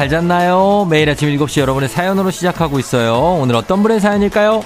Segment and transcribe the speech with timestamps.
[0.00, 0.86] 잘 잤나요?
[0.88, 3.38] 매일 아침 7시 여러분의 사연으로 시작하고 있어요.
[3.38, 4.64] 오늘 어떤 분의 사연일까요?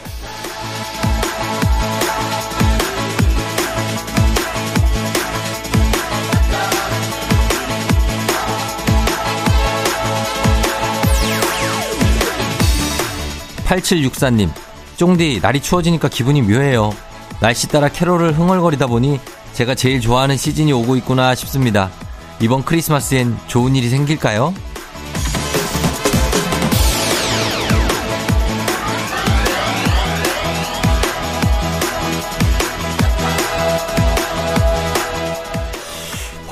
[13.67, 14.51] 8764님,
[14.97, 16.95] 쫑디, 날이 추워지니까 기분이 묘해요.
[17.41, 19.19] 날씨 따라 캐롤을 흥얼거리다 보니
[19.53, 21.91] 제가 제일 좋아하는 시즌이 오고 있구나 싶습니다.
[22.39, 24.55] 이번 크리스마스엔 좋은 일이 생길까요?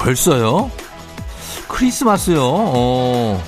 [0.02, 0.68] 벌써요?
[1.68, 2.40] 크리스마스요?
[2.44, 3.42] 어,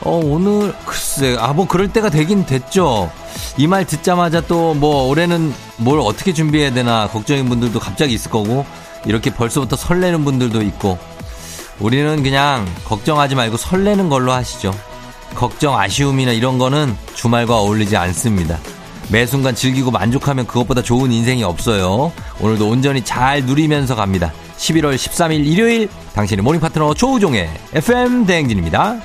[0.00, 3.10] 어, 오늘, 글쎄, 아, 뭐, 그럴 때가 되긴 됐죠.
[3.58, 8.64] 이 말 듣자마자 또, 뭐, 올해는 뭘 어떻게 준비해야 되나, 걱정인 분들도 갑자기 있을 거고,
[9.04, 10.98] 이렇게 벌써부터 설레는 분들도 있고,
[11.78, 14.72] 우리는 그냥 걱정하지 말고 설레는 걸로 하시죠.
[15.34, 18.58] 걱정, 아쉬움이나 이런 거는 주말과 어울리지 않습니다.
[19.08, 22.12] 매 순간 즐기고 만족하면 그것보다 좋은 인생이 없어요.
[22.40, 24.32] 오늘도 온전히 잘 누리면서 갑니다.
[24.62, 29.00] 11월 13일 일요일 당신의 morning 파트너 조우종의 FM 대행진입니다.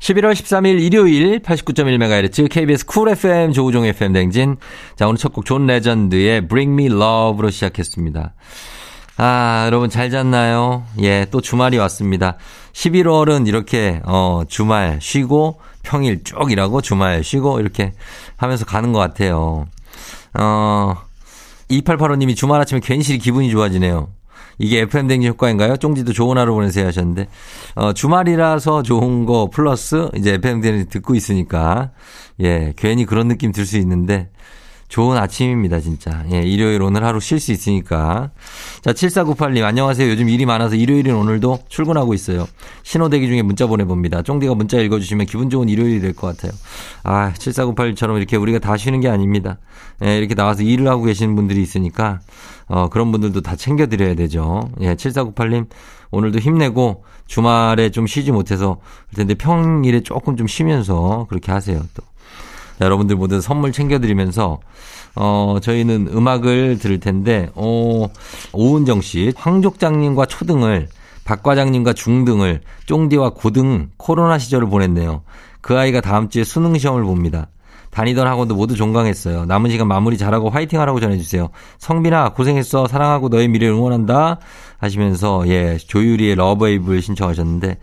[0.00, 4.56] 11월 13일 일요일 89.1MHz KBS Cool FM 조우종 FM 대행진.
[4.96, 8.34] 자, 오늘 첫 곡 존 레전드의 Bring Me Love로 시작했습니다.
[9.16, 10.84] 아, 여러분 잘 잤나요?
[11.00, 12.36] 예, 또 주말이 왔습니다.
[12.74, 17.94] 11월은 이렇게, 어, 주말 쉬고 평일 쭉 일하고 주말 쉬고 이렇게
[18.36, 19.66] 하면서 가는 것 같아요.
[20.34, 20.96] 어,
[21.70, 24.08] 2885님이 주말 아침에 괜시리 기분이 좋아지네요.
[24.58, 25.76] 이게 FM 댕진 효과인가요?
[25.76, 27.28] 쫑디도 좋은 하루 보내세요 하셨는데,
[27.74, 31.90] 어, 주말이라서 좋은 거 플러스 이제 FM 댕진 듣고 있으니까,
[32.40, 34.30] 예, 괜히 그런 느낌 들 수 있는데,
[34.88, 36.24] 좋은 아침입니다, 진짜.
[36.32, 38.30] 예, 일요일 오늘 하루 쉴 수 있으니까.
[38.82, 40.08] 자, 7498님, 안녕하세요.
[40.08, 42.46] 요즘 일이 많아서 일요일인 오늘도 출근하고 있어요.
[42.84, 44.22] 신호 대기 중에 문자 보내봅니다.
[44.22, 46.52] 쫑디가 문자 읽어주시면 기분 좋은 일요일이 될 것 같아요.
[47.02, 49.58] 아, 7498처럼 이렇게 우리가 다 쉬는 게 아닙니다.
[50.04, 52.20] 예, 이렇게 나와서 일을 하고 계시는 분들이 있으니까,
[52.68, 54.70] 어, 그런 분들도 다 챙겨드려야 되죠.
[54.80, 55.66] 예, 7498님,
[56.12, 58.78] 오늘도 힘내고 주말에 좀 쉬지 못해서,
[59.10, 62.04] 그럴 텐데 평일에 조금 좀 쉬면서 그렇게 하세요, 또.
[62.80, 64.60] 여러분들 모두 선물 챙겨드리면서
[65.14, 68.08] 어 저희는 음악을 들을 텐데 어
[68.52, 70.88] 오은정 씨 황족장님과 초등을
[71.24, 75.22] 박 과장님과 중등을 쫑디와 고등 코로나 시절을 보냈네요.
[75.60, 77.48] 그 아이가 다음 주에 수능 시험을 봅니다.
[77.96, 79.46] 다니던 학원도 모두 종강했어요.
[79.46, 81.48] 남은 시간 마무리 잘하고 화이팅 하라고 전해주세요.
[81.78, 82.86] 성빈아, 고생했어.
[82.86, 84.38] 사랑하고 너의 미래 응원한다.
[84.76, 87.78] 하시면서, 예, 조유리의 Loveable을 신청하셨는데,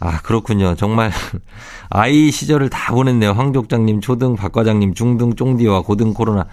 [0.00, 0.74] 아, 그렇군요.
[0.74, 1.12] 정말,
[1.90, 3.30] 아이 시절을 다 보냈네요.
[3.30, 6.46] 황족장님, 초등, 박과장님, 중등, 쫑디와 고등 코로나.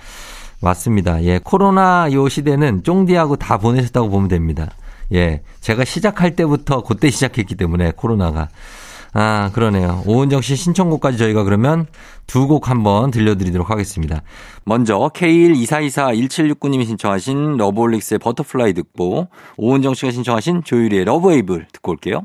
[0.62, 1.24] 맞습니다.
[1.24, 4.70] 예, 코로나 요 시대는 쫑디하고 다 보내셨다고 보면 됩니다.
[5.14, 8.50] 예, 제가 시작할 때부터 그때 시작했기 때문에 코로나가.
[9.14, 10.04] 아, 그러네요.
[10.06, 11.88] 오은정 씨 신청곡까지 저희가 그러면
[12.28, 14.22] 두 곡 한번 들려드리도록 하겠습니다.
[14.66, 19.28] 먼저 K124241769님이 신청하신 러브홀릭스의 Butterfly 듣고
[19.58, 22.22] 오은정 씨가 신청하신 조유리의 Loveable 듣고 올게요.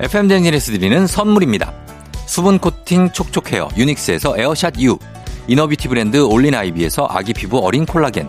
[0.00, 1.72] FM 댕진에서 드리는 선물입니다.
[2.26, 4.98] 수분 코팅 촉촉 헤어 유닉스에서 에어샷 U
[5.46, 8.28] inner beauty 브랜드 올린 아이비에서 아기 피부 어린 콜라겐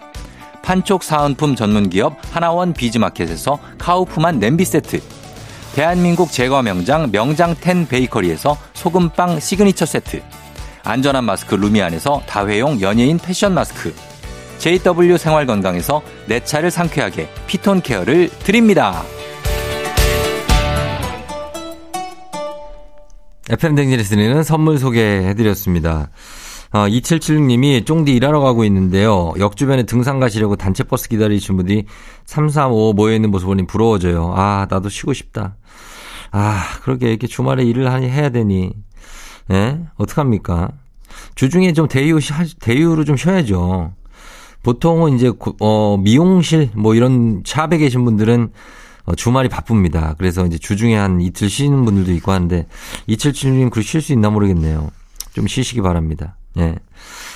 [0.63, 5.01] 판촉 사은품 전문기업 하나원 비즈마켓에서 카우프만 냄비 세트
[5.73, 10.21] 대한민국 제과 명장 명장텐 베이커리에서 소금빵 시그니처 세트
[10.83, 13.93] 안전한 마스크 루미안에서 다회용 연예인 패션 마스크
[14.59, 19.01] JW 생활건강에서 내 차를 상쾌하게 피톤 케어를 드립니다.
[23.49, 26.09] FM 댕지리스는 선물 소개해드렸습니다.
[26.73, 29.33] 어, 2776님이 쫑디 일하러 가고 있는데요.
[29.39, 31.85] 역 주변에 등산 가시려고 단체 버스 기다리시는 분들이
[32.25, 34.33] 3, 4, 5 모여있는 모습 보니 부러워져요.
[34.35, 35.57] 아, 나도 쉬고 싶다.
[36.31, 38.71] 아, 그러게 이렇게 주말에 일을 하니 해야 되니.
[39.51, 39.79] 예?
[39.97, 40.69] 어떡합니까?
[41.35, 42.19] 주중에 좀 대유,
[42.61, 43.93] 대유로 좀 쉬어야죠.
[44.63, 48.51] 보통은 이제, 어, 미용실, 뭐 이런 샵에 계신 분들은
[49.05, 50.15] 어, 주말이 바쁩니다.
[50.17, 52.67] 그래서 이제 주중에 한 이틀 쉬는 분들도 있고 하는데,
[53.09, 54.89] 2776님 그 쉴 수 있나 모르겠네요.
[55.33, 56.37] 좀 쉬시기 바랍니다.
[56.57, 56.75] 예.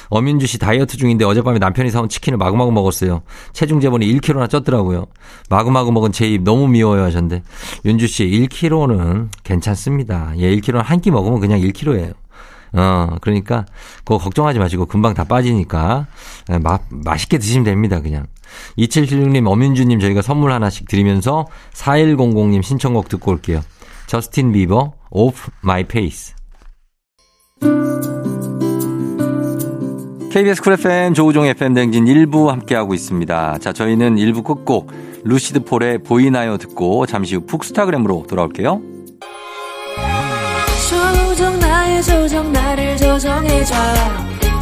[0.09, 3.21] 어민주 씨 다이어트 중인데 어젯밤에 남편이 사온 치킨을 마구마구 먹었어요.
[3.53, 5.07] 체중 재본이 1kg나 쪘더라고요.
[5.49, 7.43] 마구마구 먹은 제 입 너무 미워요 하셨는데
[7.85, 10.33] 윤주 씨 1kg는 괜찮습니다.
[10.37, 12.13] 예, 1kg는 한 끼 먹으면 그냥 1kg예요.
[12.77, 13.65] 어, 그러니까
[13.99, 16.07] 그거 걱정하지 마시고 금방 다 빠지니까
[16.51, 18.25] 예, 마, 맛있게 드시면 됩니다, 그냥.
[18.77, 23.61] 2776님, 어민주님 저희가 선물 하나씩 드리면서 4100님 신청곡 듣고 올게요.
[24.07, 26.33] 저스틴 비버, Off My Face.
[30.35, 33.57] KBS 쿨 FM 조우종 FM 대행진 1부 함께하고 있습니다.
[33.59, 34.91] 자, 저희는 1부 끝곡
[35.23, 38.81] 루시드 폴의 보이나요 듣고 잠시 후 푹스타그램으로 돌아올게요.
[40.89, 43.75] 조우종 나의 조정 나를 조정해줘.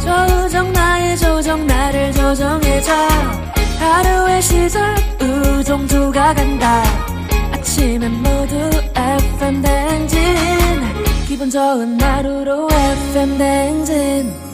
[0.04, 2.92] 조우종 나의 조정 나를 조정해줘.
[3.80, 4.94] 하루의 시절
[5.58, 6.84] 우정조가 간다.
[7.50, 10.20] 아침엔 모두 FM 댕진.
[11.26, 14.53] 기분 좋은 하루로 FM 댕진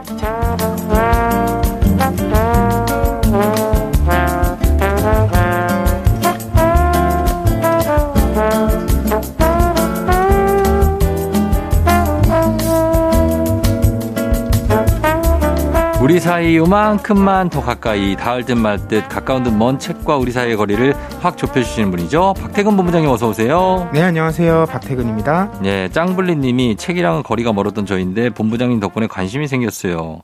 [16.11, 20.57] 우리 사이 요만큼만 더 가까이 닿을 듯 말 듯 가까운 듯 먼 책과 우리 사이의
[20.57, 22.33] 거리를 확 좁혀주시는 분이죠.
[22.37, 23.89] 박태근 본부장님 어서 오세요.
[23.93, 25.61] 네 안녕하세요 박태근입니다.
[25.61, 30.21] 네 짱블리님이 책이랑은 거리가 멀었던 저인데 본부장님 덕분에 관심이 생겼어요.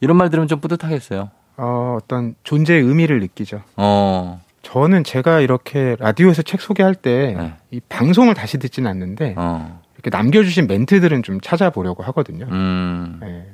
[0.00, 1.30] 이런 말 들으면 좀 뿌듯하겠어요.
[1.56, 3.62] 어 어떤 존재의 의미를 느끼죠.
[3.76, 4.40] 어.
[4.62, 7.80] 저는 제가 이렇게 라디오에서 책 소개할 때이 네.
[7.88, 9.80] 방송을 다시 듣지는 않는데 어.
[9.96, 12.46] 이렇게 남겨주신 멘트들은 좀 찾아보려고 하거든요.
[12.52, 13.18] 음.
[13.20, 13.46] 네.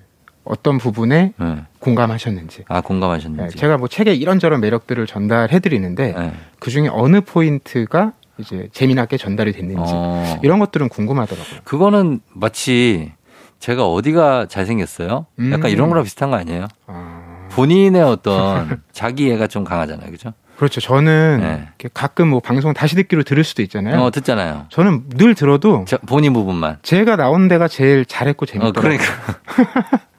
[0.45, 1.57] 어떤 부분에 네.
[1.79, 2.65] 공감하셨는지.
[2.69, 3.55] 아, 공감하셨는지.
[3.55, 6.33] 네, 제가 뭐 책의 이런저런 매력들을 전달해 드리는데 네.
[6.59, 10.41] 그 중에 어느 포인트가 이제 재미나게 전달이 됐는지 어.
[10.43, 11.61] 이런 것들은 궁금하더라고요.
[11.65, 13.13] 그거는 마치
[13.59, 15.27] 제가 어디가 잘생겼어요?
[15.39, 15.53] 음.
[15.53, 16.69] 약간 이런 거랑 비슷한 거 아니에요?
[16.87, 17.49] 아.
[17.53, 20.11] 본인의 어떤 자기애가 좀 강하잖아요.
[20.11, 20.33] 그죠?
[20.57, 20.81] 그렇죠.
[20.81, 21.89] 저는 네.
[21.95, 24.01] 가끔 뭐 방송 다시 듣기로 들을 수도 있잖아요.
[24.01, 24.67] 어, 듣잖아요.
[24.69, 26.79] 저는 늘 들어도 저, 본인 부분만.
[26.83, 28.79] 제가 나온 데가 제일 잘했고 재밌더라고요.
[28.79, 30.01] 어, 그러니까.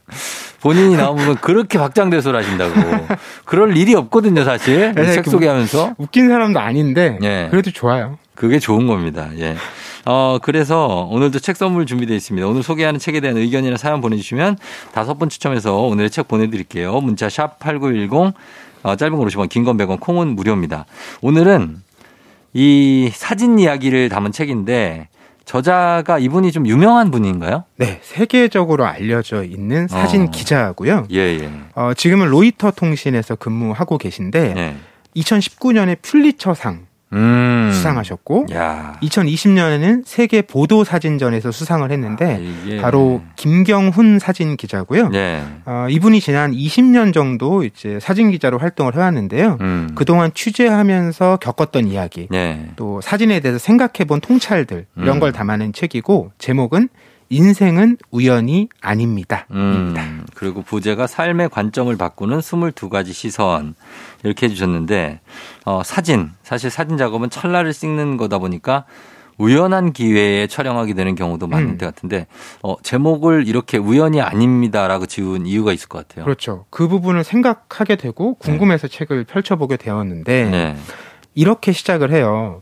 [0.62, 2.74] 본인이 나오면 그렇게 박장대소를 하신다고.
[3.46, 4.94] 그럴 일이 없거든요, 사실.
[4.96, 5.96] 네, 책 소개하면서.
[5.98, 7.18] 웃긴 사람도 아닌데.
[7.22, 7.48] 예.
[7.52, 8.18] 그래도 좋아요.
[8.34, 9.30] 그게 좋은 겁니다.
[9.38, 9.56] 예.
[10.06, 12.48] 어, 그래서 오늘도 책 선물 준비되어 있습니다.
[12.48, 14.58] 오늘 소개하는 책에 대한 의견이나 사연 보내주시면
[14.94, 17.00] 다섯 번 추첨해서 오늘의 책 보내드릴게요.
[17.02, 18.34] 문자 샵 8910,
[18.84, 20.86] 어, 짧은 걸 50원, 긴 건 100원, 콩은 무료입니다.
[21.22, 21.78] 오늘은
[22.54, 25.10] 이 사진 이야기를 담은 책인데
[25.46, 27.64] 저자가 이분이 좀 유명한 분인가요?
[27.78, 30.32] 네, 세계적으로 알려져 있는 사진 어.
[30.32, 31.08] 기자고요.
[31.12, 31.50] 예, 예.
[31.76, 34.76] 어, 지금은 로이터 통신에서 근무하고 계신데 예.
[35.16, 37.72] 2019년에 퓰리처상 음.
[37.74, 38.98] 수상하셨고 야.
[39.02, 42.42] 2020년에는 세계 보도 사진전에서 수상을 했는데
[42.78, 45.10] 아, 바로 김경훈 사진 기자고요.
[45.10, 45.44] 네.
[45.66, 49.58] 어, 이분이 지난 20년 정도 이제 사진 기자로 활동을 해왔는데요.
[49.62, 49.92] 음.
[49.96, 52.70] 그동안 취재하면서 겪었던 이야기, 네.
[52.76, 55.20] 또 사진에 대해서 생각해본 통찰들 이런 음.
[55.20, 56.90] 걸 담아낸 책이고 제목은
[57.30, 59.48] 인생은 우연이 아닙니다.
[59.52, 63.76] 음, 그리고 부제가 삶의 관점을 바꾸는 22가지 시선
[64.26, 65.22] 이렇게 해주셨는데
[65.66, 68.86] 어, 사진 사실 사진 작업은 찰나를 찍는 거다 보니까
[69.38, 71.78] 우연한 기회에 촬영하게 되는 경우도 많은 음.
[71.78, 72.28] 것 같은데
[72.64, 76.26] 어, 제목을 이렇게 우연이 아닙니다라고 지은 이유가 있을 것 같아요.
[76.26, 76.66] 그렇죠.
[76.70, 78.98] 그 부분을 생각하게 되고 궁금해서 네.
[78.98, 80.76] 책을 펼쳐보게 되었는데 네.
[81.34, 82.62] 이렇게 시작을 해요.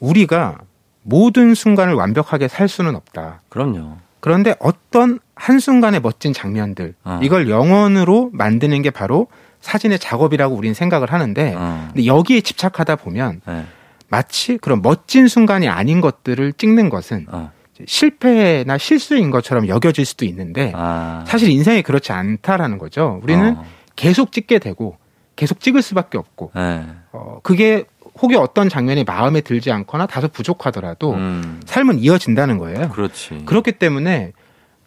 [0.00, 0.58] 우리가
[1.02, 3.40] 모든 순간을 완벽하게 살 수는 없다.
[3.48, 3.96] 그럼요.
[4.20, 7.20] 그런데 어떤 한순간의 멋진 장면들 어.
[7.22, 9.28] 이걸 영원으로 만드는 게 바로
[9.60, 11.88] 사진의 작업이라고 우리는 생각을 하는데 어.
[11.88, 13.64] 근데 여기에 집착하다 보면 네.
[14.08, 17.52] 마치 그런 멋진 순간이 아닌 것들을 찍는 것은 어.
[17.86, 21.24] 실패나 실수인 것처럼 여겨질 수도 있는데 아.
[21.26, 23.20] 사실 인생이 그렇지 않다라는 거죠.
[23.22, 23.64] 우리는 어.
[23.96, 24.96] 계속 찍게 되고
[25.36, 26.84] 계속 찍을 수밖에 없고 네.
[27.12, 27.84] 어, 그게
[28.20, 31.60] 혹여 어떤 장면이 마음에 들지 않거나 다소 부족하더라도 음.
[31.66, 32.88] 삶은 이어진다는 거예요.
[32.88, 33.42] 그렇지.
[33.46, 34.32] 그렇기 때문에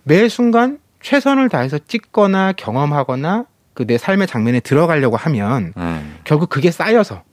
[0.03, 3.45] 매 순간 최선을 다해서 찍거나 경험하거나
[3.81, 6.01] 그 내 삶의 장면에 들어가려고 하면 네.
[6.23, 7.23] 결국 그게 쌓여서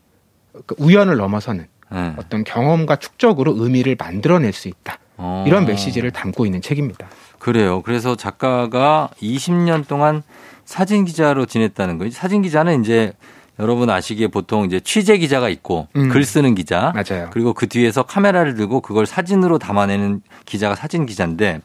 [0.66, 2.14] 그 우연을 넘어서는 네.
[2.16, 4.98] 어떤 경험과 축적으로 의미를 만들어낼 수 있다.
[5.18, 5.44] 어.
[5.46, 7.06] 이런 메시지를 담고 있는 책입니다.
[7.38, 7.82] 그래요.
[7.82, 10.22] 그래서 작가가 20년 동안
[10.64, 12.10] 사진 기자로 지냈다는 거예요.
[12.12, 13.12] 사진 기자는 이제
[13.58, 16.08] 여러분 아시기에 보통 이제 취재 기자가 있고 음.
[16.08, 17.28] 글 쓰는 기자 맞아요.
[17.32, 21.60] 그리고 그 뒤에서 카메라를 들고 그걸 사진으로 담아내는 기자가 사진 기자인데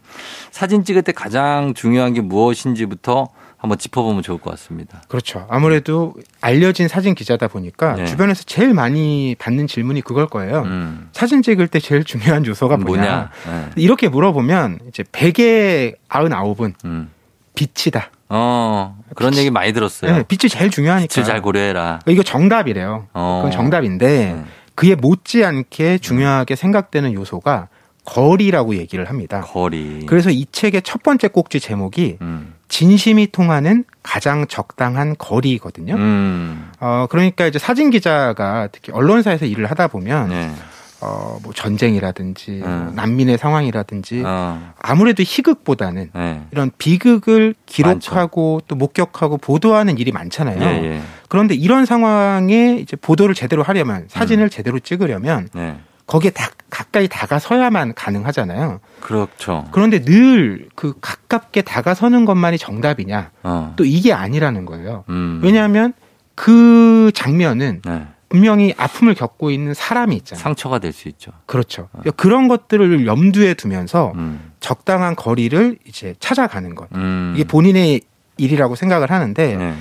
[0.51, 3.29] 사진 찍을 때 가장 중요한 게 무엇인지부터
[3.63, 5.01] 한번 짚어보면 좋을 것 같습니다.
[5.07, 5.47] 그렇죠.
[5.49, 8.05] 아무래도 알려진 사진 기자다 보니까 네.
[8.05, 10.63] 주변에서 제일 많이 받는 질문이 그걸 거예요.
[10.63, 11.07] 음.
[11.13, 13.01] 사진 찍을 때 제일 중요한 요소가 뭐냐.
[13.01, 13.29] 뭐냐?
[13.47, 13.69] 네.
[13.77, 17.09] 이렇게 물어보면 이제 100에 99은 음.
[17.55, 18.11] 빛이다.
[18.27, 20.13] 어, 그런 빛, 얘기 많이 들었어요.
[20.13, 21.07] 네, 빛이 제일 중요하니까.
[21.13, 21.99] 빛을 잘 고려해라.
[22.07, 23.07] 이거 정답이래요.
[23.13, 23.43] 어.
[23.45, 24.43] 그건 정답인데 네.
[24.75, 27.69] 그에 못지않게 중요하게 생각되는 요소가
[28.03, 29.39] 거리라고 얘기를 합니다.
[29.39, 30.05] 거리.
[30.05, 32.52] 그래서 이 책의 첫 번째 꼭지 제목이 음.
[32.73, 35.93] 진심이 통하는 가장 적당한 거리거든요.
[35.93, 36.71] 음.
[36.79, 40.51] 어, 그러니까 이제 사진 기자가 특히 언론사에서 일을 하다 보면 네.
[40.99, 42.93] 어, 뭐 전쟁이라든지 음.
[42.95, 44.73] 난민의 상황이라든지 어.
[44.79, 46.41] 아무래도 희극보다는 네.
[46.49, 48.65] 이런 비극을 기록하고 많죠.
[48.67, 50.59] 또 목격하고 보도하는 일이 많잖아요.
[50.59, 51.01] 예, 예.
[51.29, 54.49] 그런데 이런 상황에 이제 보도를 제대로 하려면 사진을 음.
[54.49, 55.77] 제대로 찍으려면 네.
[56.07, 58.79] 거기에 다, 가까이 다가서야만 가능하잖아요.
[58.99, 59.67] 그렇죠.
[59.71, 63.29] 그런데 늘 그 가깝게 다가서는 것만이 정답이냐?
[63.43, 63.73] 어.
[63.75, 65.03] 또 이게 아니라는 거예요.
[65.09, 65.39] 음.
[65.43, 65.93] 왜냐하면
[66.33, 68.07] 그 장면은 네.
[68.27, 70.41] 분명히 아픔을 겪고 있는 사람이 있잖아요.
[70.41, 71.31] 상처가 될 수 있죠.
[71.45, 71.89] 그렇죠.
[71.93, 72.01] 어.
[72.17, 74.51] 그런 것들을 염두에 두면서 음.
[74.59, 76.87] 적당한 거리를 이제 찾아가는 것.
[76.95, 77.33] 음.
[77.35, 78.01] 이게 본인의
[78.37, 79.73] 일이라고 생각을 하는데 네.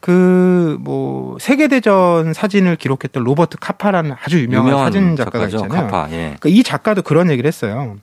[0.00, 5.64] 그 뭐 세계 대전 사진을 기록했던 로버트 카파라는 아주 유명한, 유명한 사진 작가가 작가죠.
[5.66, 5.86] 있잖아요.
[5.88, 6.16] 카파, 예.
[6.38, 7.96] 그러니까 이 작가도 그런 얘기를 했어요.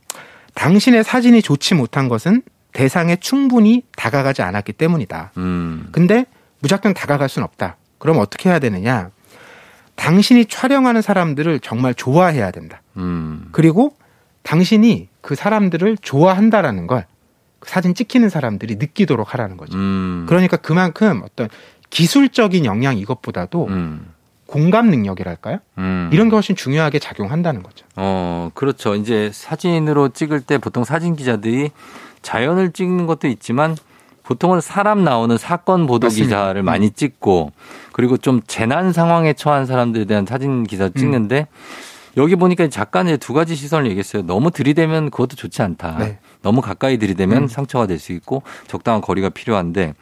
[0.55, 2.41] 당신의 사진이 좋지 못한 것은
[2.73, 5.31] 대상에 충분히 다가가지 않았기 때문이다.
[5.37, 5.87] 음.
[5.91, 6.25] 근데
[6.59, 7.77] 무작정 다가갈 수는 없다.
[7.97, 9.09] 그럼 어떻게 해야 되느냐?
[9.95, 12.81] 당신이 촬영하는 사람들을 정말 좋아해야 된다.
[12.97, 13.47] 음.
[13.51, 13.95] 그리고
[14.43, 17.05] 당신이 그 사람들을 좋아한다라는 걸그
[17.65, 19.77] 사진 찍히는 사람들이 느끼도록 하라는 거죠.
[19.77, 20.25] 음.
[20.27, 21.47] 그러니까 그만큼 어떤
[21.89, 24.07] 기술적인 역량 이것보다도 음.
[24.45, 25.59] 공감 능력이랄까요?
[25.79, 26.09] 음.
[26.13, 27.85] 이런 게 훨씬 중요하게 작용한다는 거죠.
[27.95, 28.95] 어, 그렇죠.
[28.95, 31.71] 이제 사진으로 찍을 때 보통 사진 기자들이
[32.21, 33.75] 자연을 찍는 것도 있지만
[34.23, 36.25] 보통은 사람 나오는 사건 보도 맞습니다.
[36.25, 36.65] 기사를 음.
[36.65, 37.51] 많이 찍고
[37.91, 40.93] 그리고 좀 재난 상황에 처한 사람들에 대한 사진 기사 음.
[40.95, 41.45] 찍는데 음.
[42.17, 44.23] 여기 보니까 작가는 두 가지 시선을 얘기했어요.
[44.23, 45.97] 너무 들이대면 그것도 좋지 않다.
[45.99, 46.17] 네.
[46.41, 47.47] 너무 가까이 들이대면 음.
[47.47, 49.93] 상처가 될 수 있고 적당한 거리가 필요한데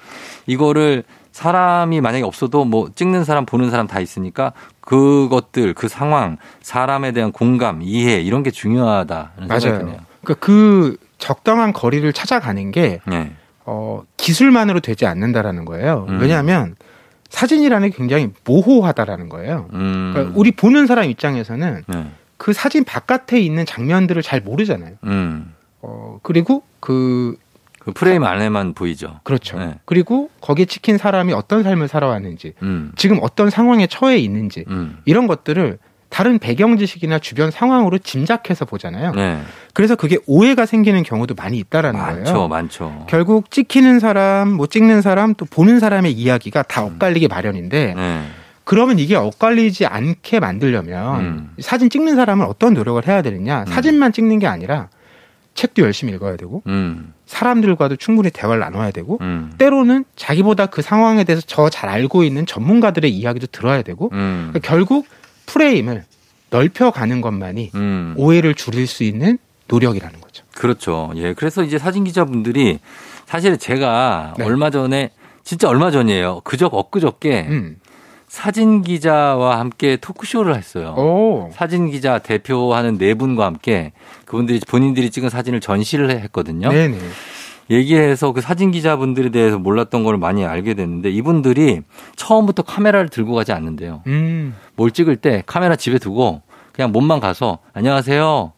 [0.46, 7.12] 이거를 사람이 만약에 없어도 뭐 찍는 사람 보는 사람 다 있으니까 그것들 그 상황 사람에
[7.12, 9.32] 대한 공감 이해 이런 게 중요하다.
[9.50, 10.00] 맞아요.
[10.22, 13.34] 그러니까 그 적당한 거리를 찾아가는 게 네.
[13.66, 16.06] 어, 기술만으로 되지 않는다라는 거예요.
[16.08, 16.20] 음.
[16.20, 16.76] 왜냐하면
[17.30, 19.70] 사진이라는 게 굉장히 모호하다라는 거예요.
[19.74, 20.12] 음.
[20.14, 22.12] 그러니까 우리 보는 사람 입장에서는 네.
[22.38, 24.96] 그 사진 바깥에 있는 장면들을 잘 모르잖아요.
[25.06, 25.54] 음.
[25.82, 27.38] 어, 그리고 그,
[27.86, 29.20] 그 프레임 안에만 보이죠.
[29.24, 29.60] 그렇죠.
[29.60, 29.76] 네.
[29.86, 32.92] 그리고 거기에 찍힌 사람이 어떤 삶을 살아왔는지, 음.
[32.96, 34.98] 지금 어떤 상황에 처해 있는지, 음.
[35.06, 35.78] 이런 것들을
[36.14, 39.14] 다른 배경 지식이나 주변 상황으로 짐작해서 보잖아요.
[39.14, 39.42] 네.
[39.74, 42.48] 그래서 그게 오해가 생기는 경우도 많이 있다라는 많죠, 거예요.
[42.48, 42.90] 많죠.
[42.90, 43.06] 많죠.
[43.10, 46.94] 결국 찍히는 사람, 뭐 찍는 사람, 또 보는 사람의 이야기가 다 음.
[46.94, 48.24] 엇갈리게 마련인데 네.
[48.64, 51.50] 그러면 이게 엇갈리지 않게 만들려면 음.
[51.60, 53.62] 사진 찍는 사람은 어떤 노력을 해야 되느냐?
[53.62, 53.66] 음.
[53.66, 54.90] 사진만 찍는 게 아니라
[55.56, 57.14] 책도 열심히 읽어야 되고 음.
[57.26, 59.52] 사람들과도 충분히 대화를 나눠야 되고 음.
[59.58, 64.50] 때로는 자기보다 그 상황에 대해서 저 잘 알고 있는 전문가들의 이야기도 들어야 되고 음.
[64.52, 65.08] 그러니까 결국
[65.46, 66.04] 프레임을
[66.50, 68.14] 넓혀가는 것만이 음.
[68.18, 70.44] 오해를 줄일 수 있는 노력이라는 거죠.
[70.54, 71.12] 그렇죠.
[71.16, 71.34] 예.
[71.34, 72.80] 그래서 이제 사진 기자분들이
[73.26, 74.44] 사실 제가 네.
[74.46, 75.10] 얼마 전에
[75.44, 76.42] 진짜 얼마 전이에요.
[76.44, 77.78] 그저 엊그저께 음.
[78.34, 80.96] 사진 기자와 함께 토크쇼를 했어요.
[80.98, 81.52] 오.
[81.54, 83.92] 사진 기자 대표하는 네 분과 함께
[84.26, 86.70] 그분들이 본인들이 찍은 사진을 전시를 했거든요.
[86.70, 86.98] 네네.
[87.70, 91.82] 얘기해서 그 사진 기자분들에 대해서 몰랐던 걸 많이 알게 됐는데 이분들이
[92.16, 94.02] 처음부터 카메라를 들고 가지 않는데요.
[94.08, 94.56] 음.
[94.76, 98.52] 뭘 찍을 때 카메라 집에 두고 그냥 몸만 가서 안녕하세요.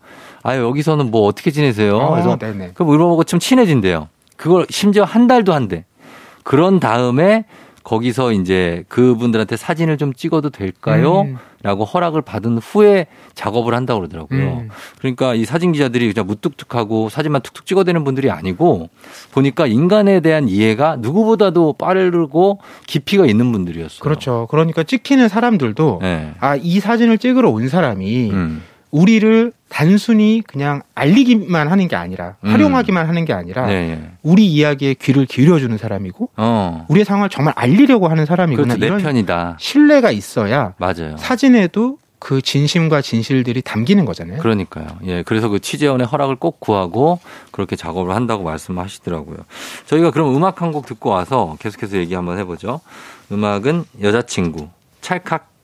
[0.43, 1.97] 아 여기서는 뭐 어떻게 지내세요?
[1.97, 2.71] 어, 그래서 네네.
[2.75, 4.07] 그 물어보고 좀 친해진대요.
[4.37, 5.83] 그걸 심지어 한 달도 한대.
[6.43, 7.43] 그런 다음에
[7.85, 11.21] 거기서 이제 그분들한테 사진을 좀 찍어도 될까요?
[11.21, 11.37] 음.
[11.61, 14.57] 라고 허락을 받은 후에 작업을 한다고 그러더라고요.
[14.57, 14.69] 음.
[14.99, 18.89] 그러니까 이 사진 기자들이 그냥 무뚝뚝하고 사진만 툭툭 찍어대는 분들이 아니고
[19.31, 23.99] 보니까 인간에 대한 이해가 누구보다도 빠르고 깊이가 있는 분들이었어요.
[23.99, 24.47] 그렇죠.
[24.51, 26.33] 그러니까 찍히는 사람들도 네.
[26.39, 28.63] 아, 이 사진을 찍으러 온 사람이 음.
[28.99, 32.51] 우리를 단순히 그냥 알리기만 하는 게 아니라 음.
[32.51, 34.09] 활용하기만 하는 게 아니라 네.
[34.23, 36.85] 우리 이야기에 귀를 기울여주는 사람이고 어.
[36.87, 38.95] 우리의 상황을 정말 알리려고 하는 사람이구나 그렇죠.
[38.95, 39.57] 내 편이다.
[39.59, 41.17] 신뢰가 있어야 맞아요.
[41.17, 44.39] 사진에도 그 진심과 진실들이 담기는 거잖아요.
[44.39, 44.87] 그러니까요.
[45.05, 45.23] 예.
[45.23, 47.19] 그래서 그 취재원의 허락을 꼭 구하고
[47.51, 49.37] 그렇게 작업을 한다고 말씀하시더라고요.
[49.87, 52.79] 저희가 그럼 음악 한 곡 듣고 와서 계속해서 얘기 한번 해보죠.
[53.31, 54.69] 음악은 여자친구
[55.01, 55.54] 찰칵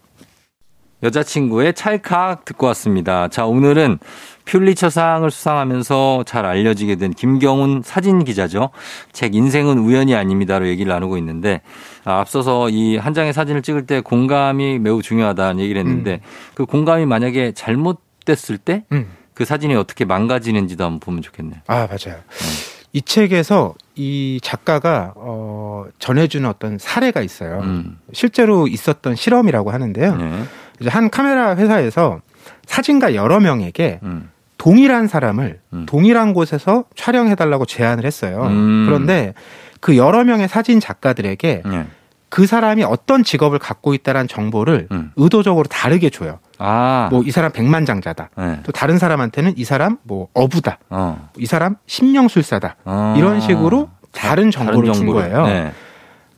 [1.04, 3.28] 여자친구의 찰칵 듣고 왔습니다.
[3.28, 3.98] 자, 오늘은
[4.46, 8.70] 퓰리처상을 수상하면서 잘 알려지게 된 김경훈 사진 기자죠.
[9.12, 11.62] 책 인생은 우연이 아닙니다로 얘기를 나누고 있는데
[12.04, 16.28] 아, 앞서서 이 한 장의 사진을 찍을 때 공감이 매우 중요하다는 얘기를 했는데 음.
[16.54, 19.08] 그 공감이 만약에 잘못됐을 때그 음.
[19.34, 21.62] 그 사진이 어떻게 망가지는지도 한번 보면 좋겠네요.
[21.68, 22.20] 아, 맞아요.
[22.20, 22.48] 음.
[22.94, 27.62] 이 책에서 이 작가가 어 전해주는 어떤 사례가 있어요.
[27.64, 27.98] 음.
[28.12, 30.16] 실제로 있었던 실험이라고 하는데요.
[30.18, 30.44] 네.
[30.82, 32.20] 이제 한 카메라 회사에서
[32.66, 34.30] 사진가 여러 명에게 음.
[34.58, 35.86] 동일한 사람을 음.
[35.88, 38.44] 동일한 곳에서 촬영해달라고 제안을 했어요.
[38.46, 38.86] 음.
[38.88, 39.34] 그런데
[39.80, 41.86] 그 여러 명의 사진 작가들에게 네.
[42.30, 45.12] 그 사람이 어떤 직업을 갖고 있다는 정보를 음.
[45.16, 46.40] 의도적으로 다르게 줘요.
[46.60, 47.10] 아.
[47.12, 48.30] 뭐 이 사람 백만장자다.
[48.38, 48.60] 네.
[48.64, 50.78] 또 다른 사람한테는 이 사람 뭐 어부다.
[50.90, 51.30] 어.
[51.38, 52.76] 이 사람 신명술사다.
[52.86, 53.16] 어.
[53.18, 54.94] 이런 식으로 다른 정보를, 다른 정보를.
[54.94, 55.46] 준 거예요.
[55.48, 55.72] 네.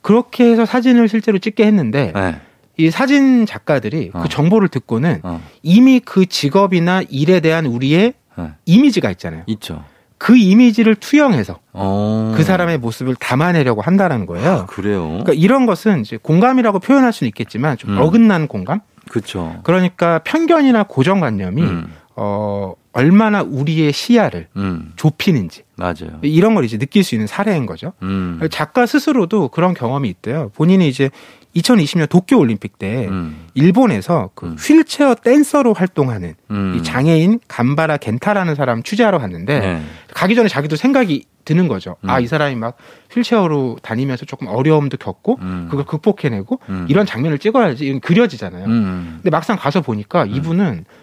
[0.01, 2.39] 그렇게 해서 사진을 실제로 찍게 했는데 네.
[2.77, 4.21] 이 사진 작가들이 그 어.
[4.23, 5.41] 그 정보를 듣고는 어.
[5.61, 8.49] 이미 그 직업이나 일에 대한 우리의 네.
[8.65, 9.43] 이미지가 있잖아요.
[9.47, 9.83] 있죠.
[10.17, 12.33] 그 이미지를 투영해서 어.
[12.35, 14.49] 그 사람의 모습을 담아내려고 한다는 거예요.
[14.49, 15.07] 아, 그래요.
[15.07, 17.97] 그러니까 이런 것은 이제 공감이라고 표현할 수는 있겠지만 좀 음.
[17.99, 18.79] 어긋난 공감.
[19.09, 19.59] 그렇죠.
[19.63, 21.93] 그러니까 편견이나 고정관념이 음.
[22.15, 24.93] 어 얼마나 우리의 시야를 음.
[24.95, 26.19] 좁히는지 맞아요.
[26.21, 27.91] 이런 걸 이제 느낄 수 있는 사례인 거죠.
[28.01, 28.39] 음.
[28.49, 30.51] 작가 스스로도 그런 경험이 있대요.
[30.55, 31.09] 본인이 이제
[31.55, 33.45] 2020년 도쿄 올림픽 때 음.
[33.53, 34.55] 일본에서 그 음.
[34.59, 36.75] 휠체어 댄서로 활동하는 음.
[36.75, 39.81] 이 장애인 간바라 겐타라는 사람 취재하러 갔는데 네.
[40.13, 41.97] 가기 전에 자기도 생각이 드는 거죠.
[42.01, 42.09] 음.
[42.09, 42.77] 아이 사람이 막
[43.11, 45.67] 휠체어로 다니면서 조금 어려움도 겪고 음.
[45.69, 46.85] 그걸 극복해내고 음.
[46.89, 48.65] 이런 장면을 찍어야지 이건 그려지잖아요.
[48.65, 51.02] 근데 막상 가서 보니까 이분은 그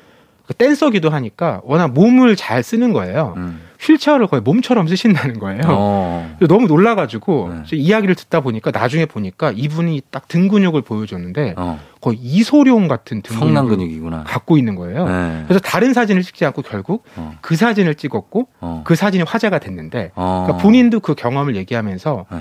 [0.55, 3.35] 댄서기도 하니까 워낙 몸을 잘 쓰는 거예요.
[3.37, 3.61] 음.
[3.81, 5.61] 휠체어를 거의 몸처럼 쓰신다는 거예요.
[5.69, 6.37] 어.
[6.49, 7.77] 너무 놀라가지고 네.
[7.77, 11.81] 이야기를 듣다 보니까 나중에 보니까 이분이 딱 등 근육을 보여줬는데 어.
[12.01, 15.07] 거의 이소룡 같은 등 성난 근육이구나 갖고 있는 거예요.
[15.07, 15.45] 네.
[15.47, 17.35] 그래서 다른 사진을 찍지 않고 결국 어.
[17.41, 18.83] 그 사진을 찍었고 어.
[18.85, 20.45] 그 사진이 화제가 됐는데 어.
[20.47, 22.27] 그러니까 본인도 그 경험을 얘기하면서.
[22.31, 22.39] 네.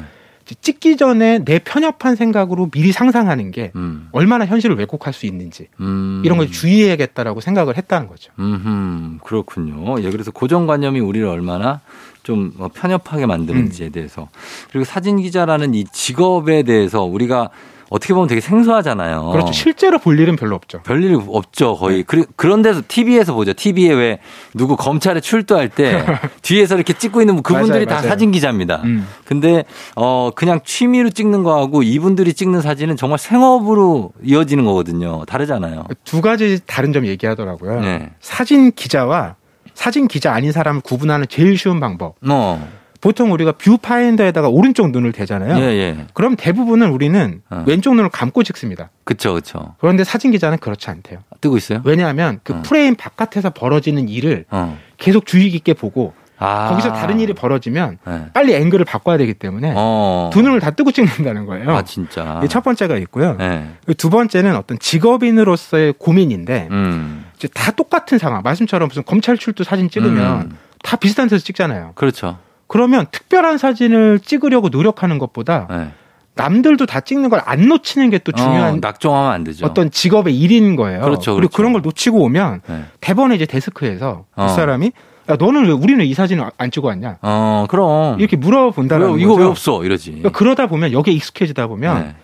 [0.56, 4.10] 찍기 전에 내 편협한 생각으로 미리 상상하는 게 음.
[4.12, 6.22] 얼마나 현실을 왜곡할 수 있는지 음.
[6.26, 8.32] 이런 걸 주의해야겠다라고 생각을 했다는 거죠.
[8.40, 10.02] 음 그렇군요.
[10.02, 11.82] 예, 그래서 고정관념이 우리를 얼마나
[12.24, 13.92] 좀뭐 편협하게 만드는지에 음.
[13.92, 14.30] 대해서
[14.72, 17.50] 그리고 사진 기자라는 이 직업에 대해서 우리가
[17.90, 19.30] 어떻게 보면 되게 생소하잖아요.
[19.32, 19.52] 그렇죠.
[19.52, 20.82] 실제로 볼 일은 별로 없죠.
[20.84, 22.04] 별일 없죠, 거의.
[22.04, 22.24] 네.
[22.36, 23.54] 그런 데서 TV에서 보죠.
[23.54, 24.20] TV에 왜
[24.54, 26.06] 누구 검찰에 출두할 때
[26.42, 28.08] 뒤에서 이렇게 찍고 있는 그분들이 맞아요, 다 맞아요.
[28.10, 28.82] 사진 기자입니다.
[28.84, 29.08] 음.
[29.26, 29.64] 근데
[29.96, 35.26] 어 그냥 취미로 찍는 거하고 이분들이 찍는 사진은 정말 생업으로 이어지는 거거든요.
[35.26, 35.86] 다르잖아요.
[36.04, 37.82] 두 가지 다른 점 얘기하더라고요.
[37.82, 38.12] 네.
[38.20, 39.36] 사진 기자와
[39.74, 42.16] 사진 기자 아닌 사람을 구분하는 제일 쉬운 방법.
[42.30, 42.79] 어.
[43.02, 45.58] 보통 우리가 뷰파인더에다가 오른쪽 눈을 대잖아요.
[45.58, 46.06] 예, 예.
[46.14, 47.64] 그럼 대부분은 우리는 어.
[47.66, 48.90] 왼쪽 눈을 감고 찍습니다.
[49.06, 49.76] 그렇죠, 그렇죠.
[49.80, 51.20] 그런데 사진 기자는 그렇지 않대요.
[51.42, 51.82] 뜨고 있어요?
[51.86, 52.62] 왜냐하면 그 어.
[52.64, 54.78] 프레임 바깥에서 벌어지는 일을 어.
[54.98, 56.70] 계속 주의 깊게 보고 아.
[56.70, 58.26] 거기서 다른 일이 벌어지면 네.
[58.34, 60.30] 빨리 앵글을 바꿔야 되기 때문에 어.
[60.32, 61.70] 두 눈을 다 뜨고 찍는다는 거예요.
[61.70, 62.42] 아 진짜.
[62.50, 63.36] 첫 번째가 있고요.
[63.38, 63.70] 네.
[63.98, 67.26] 두 번째는 어떤 직업인으로서의 고민인데 음.
[67.36, 68.42] 이제 다 똑같은 상황.
[68.42, 70.58] 말씀처럼 무슨 검찰 출두 사진 찍으면 음.
[70.82, 71.92] 다 비슷한 데서 찍잖아요.
[71.96, 72.38] 그렇죠.
[72.70, 75.88] 그러면 특별한 사진을 찍으려고 노력하는 것보다 네.
[76.36, 79.66] 남들도 다 찍는 걸 안 놓치는 게 또 중요한 어, 낙종하면 안 되죠.
[79.66, 81.02] 어떤 직업의 일인 거예요.
[81.02, 81.58] 그렇죠, 그리고 그렇죠.
[81.58, 82.84] 그런 걸 놓치고 오면 네.
[83.02, 84.46] 대번에 이제 데스크에서 어.
[84.46, 84.92] 이 사람이
[85.30, 87.18] 야, 너는 왜 우리는 이 사진을 안 찍어 왔냐?
[87.22, 89.84] 어, 그럼 이렇게 물어본다는 왜, 이거 왜 없어?
[89.84, 90.12] 이러지.
[90.12, 92.16] 그러니까 그러다 보면 여기에 익숙해지다 보면 네.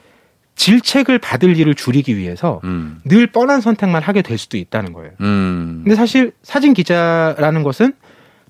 [0.55, 3.01] 질책을 받을 일을 줄이기 위해서 음.
[3.03, 5.12] 늘 뻔한 선택만 하게 될 수도 있다는 거예요.
[5.21, 5.81] 음.
[5.84, 7.93] 근데 사실 사진 기자라는 것은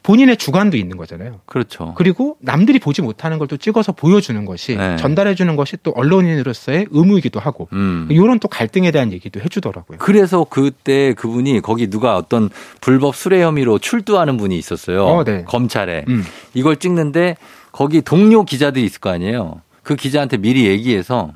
[0.06, 1.40] 본인의 주관도 있는 거잖아요.
[1.48, 1.94] 그렇죠.
[1.98, 4.98] 그리고 남들이 보지 못하는 걸 또 찍어서 보여주는 것이 네.
[4.98, 8.08] 전달해 주는 것이 또 언론인으로서의 의무이기도 하고 음.
[8.10, 9.98] 이런 또 갈등에 대한 얘기도 해주더라고요.
[10.00, 12.50] 그래서 그때 그분이 거기 누가 어떤
[12.82, 15.06] 불법 수뢰 혐의로 출두하는 분이 있었어요.
[15.06, 15.44] 어, 네.
[15.46, 16.24] 검찰에 음.
[16.54, 17.38] 이걸 찍는데
[17.72, 19.62] 거기 동료 기자들이 있을 거 아니에요.
[19.84, 21.34] 그 기자한테 미리 얘기해서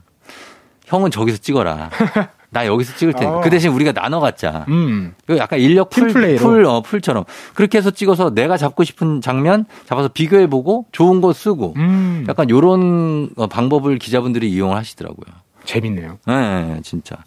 [0.86, 1.90] 형은 저기서 찍어라.
[2.52, 3.38] 나 여기서 찍을 테니까.
[3.38, 3.42] 어.
[3.42, 4.66] 그 대신 우리가 나눠 갖자.
[4.70, 5.14] 음.
[5.28, 7.26] 그 약간 인력 풀, 풀, 어, 풀처럼.
[7.54, 11.74] 그렇게 해서 찍어서 내가 잡고 싶은 장면 잡아서 비교해보고 좋은 거 쓰고.
[11.78, 12.26] 음.
[12.28, 15.36] 약간 요런 어, 방법을 기자분들이 이용을 하시더라고요.
[15.66, 16.18] 재밌네요.
[16.26, 17.18] 네, 진짜.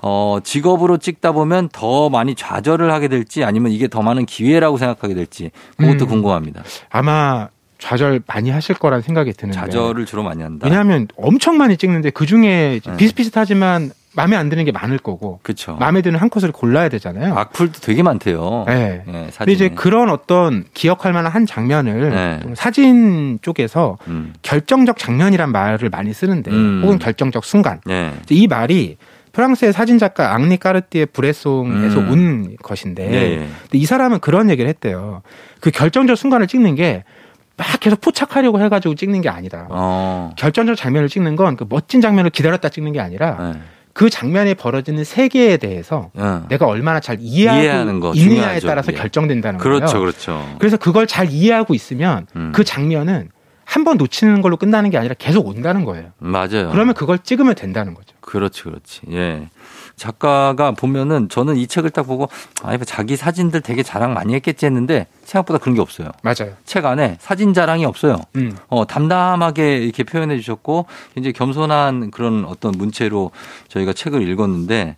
[0.00, 5.14] 어, 직업으로 찍다 보면 더 많이 좌절을 하게 될지 아니면 이게 더 많은 기회라고 생각하게
[5.14, 6.08] 될지 그것도 음.
[6.08, 6.64] 궁금합니다.
[6.90, 9.56] 아마 좌절 많이 하실 거란 생각이 드는데.
[9.56, 10.66] 좌절을 주로 많이 한다.
[10.66, 12.96] 왜냐하면 엄청 많이 찍는데 그 중에 네.
[12.96, 15.40] 비슷비슷하지만 마음에 안 드는 게 많을 거고.
[15.42, 15.76] 그렇죠.
[15.76, 17.34] 마음에 드는 한 컷을 골라야 되잖아요.
[17.34, 18.64] 악플도 되게 많대요.
[18.66, 19.02] 네.
[19.06, 22.40] 네 근데 이제 그런 어떤 기억할 만한 한 장면을 네.
[22.54, 24.34] 사진 쪽에서 음.
[24.42, 26.82] 결정적 장면이란 말을 많이 쓰는데 음.
[26.84, 27.80] 혹은 결정적 순간.
[27.86, 28.12] 네.
[28.30, 28.96] 이 말이
[29.32, 32.10] 프랑스의 사진 작가 앙리 까르띠에 브레송에서 음.
[32.10, 33.48] 온 것인데 네.
[33.72, 35.22] 이 사람은 그런 얘기를 했대요.
[35.60, 39.68] 그 결정적 순간을 찍는 게막 계속 포착하려고 해가지고 찍는 게 아니다.
[39.70, 40.32] 어.
[40.36, 43.60] 결정적 장면을 찍는 건 그 멋진 장면을 기다렸다 찍는 게 아니라 네.
[43.92, 46.40] 그 장면에 벌어지는 세계에 대해서 네.
[46.48, 48.96] 내가 얼마나 잘 이해하고 있느냐에 따라서 예.
[48.96, 50.00] 결정된다는 그렇죠, 거예요.
[50.00, 50.56] 그렇죠, 그렇죠.
[50.58, 52.52] 그래서 그걸 잘 이해하고 있으면 음.
[52.54, 53.28] 그 장면은
[53.64, 56.10] 한 번 놓치는 걸로 끝나는 게 아니라 계속 온다는 거예요.
[56.18, 56.68] 맞아요.
[56.72, 58.14] 그러면 그걸 찍으면 된다는 거죠.
[58.20, 59.00] 그렇지, 그렇지.
[59.12, 59.48] 예.
[59.96, 62.28] 작가가 보면은 저는 이 책을 딱 보고
[62.62, 66.08] 아, 자기 사진들 되게 자랑 많이 했겠지 했는데 생각보다 그런 게 없어요.
[66.22, 66.54] 맞아요.
[66.64, 68.20] 책 안에 사진 자랑이 없어요.
[68.36, 68.56] 음.
[68.68, 73.30] 어, 담담하게 이렇게 표현해 주셨고 굉장히 겸손한 그런 어떤 문체로
[73.68, 74.96] 저희가 책을 읽었는데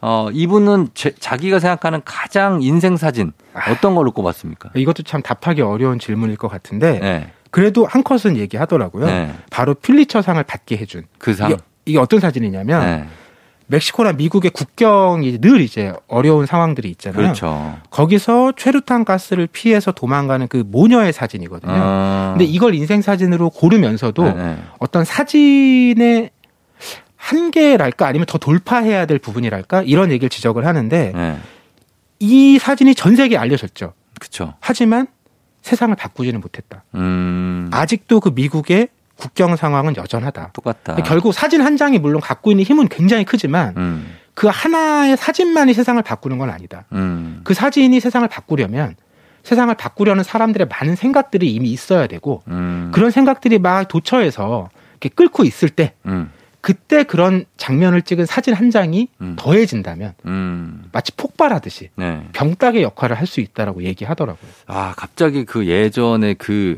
[0.00, 3.70] 어, 이분은 제, 자기가 생각하는 가장 인생 사진 아.
[3.70, 4.70] 어떤 걸로 꼽았습니까?
[4.74, 7.32] 이것도 참 답하기 어려운 질문일 것 같은데 네.
[7.50, 9.06] 그래도 한 컷은 얘기하더라고요.
[9.06, 9.34] 네.
[9.50, 11.50] 바로 필리처상을 받게 해준 그 상.
[11.50, 13.08] 이게, 이게 어떤 사진이냐면 네.
[13.68, 17.20] 멕시코나 미국의 국경이 늘 이제 어려운 상황들이 있잖아요.
[17.20, 17.78] 그렇죠.
[17.90, 21.72] 거기서 최루탄 가스를 피해서 도망가는 그 모녀의 사진이거든요.
[21.74, 22.34] 아.
[22.36, 24.42] 근데 이걸 인생 사진으로 고르면서도 네네.
[24.42, 24.58] 네.
[24.78, 26.30] 어떤 사진의
[27.16, 31.38] 한계랄까 아니면 더 돌파해야 될 부분이랄까 이런 얘기를 지적을 하는데 네.
[32.20, 33.94] 이 사진이 전 세계에 알려졌죠.
[34.20, 34.54] 그렇죠.
[34.60, 35.08] 하지만
[35.62, 36.84] 세상을 바꾸지는 못했다.
[36.94, 37.68] 음.
[37.72, 40.50] 아직도 그 미국의 국경 상황은 여전하다.
[40.52, 40.96] 똑같다.
[40.96, 44.14] 결국 사진 한 장이 물론 갖고 있는 힘은 굉장히 크지만 음.
[44.34, 46.84] 그 하나의 사진만이 세상을 바꾸는 건 아니다.
[46.92, 47.40] 음.
[47.44, 48.94] 그 사진이 세상을 바꾸려면
[49.42, 52.90] 세상을 바꾸려는 사람들의 많은 생각들이 이미 있어야 되고 음.
[52.92, 56.30] 그런 생각들이 막 도처에서 이렇게 끓고 있을 때 음.
[56.60, 59.36] 그때 그런 장면을 찍은 사진 한 장이 음.
[59.38, 60.84] 더해진다면 음.
[60.90, 62.26] 마치 폭발하듯이 네.
[62.32, 64.50] 병따개 역할을 할 수 있다라고 얘기하더라고요.
[64.66, 66.76] 아 갑자기 그 예전에 그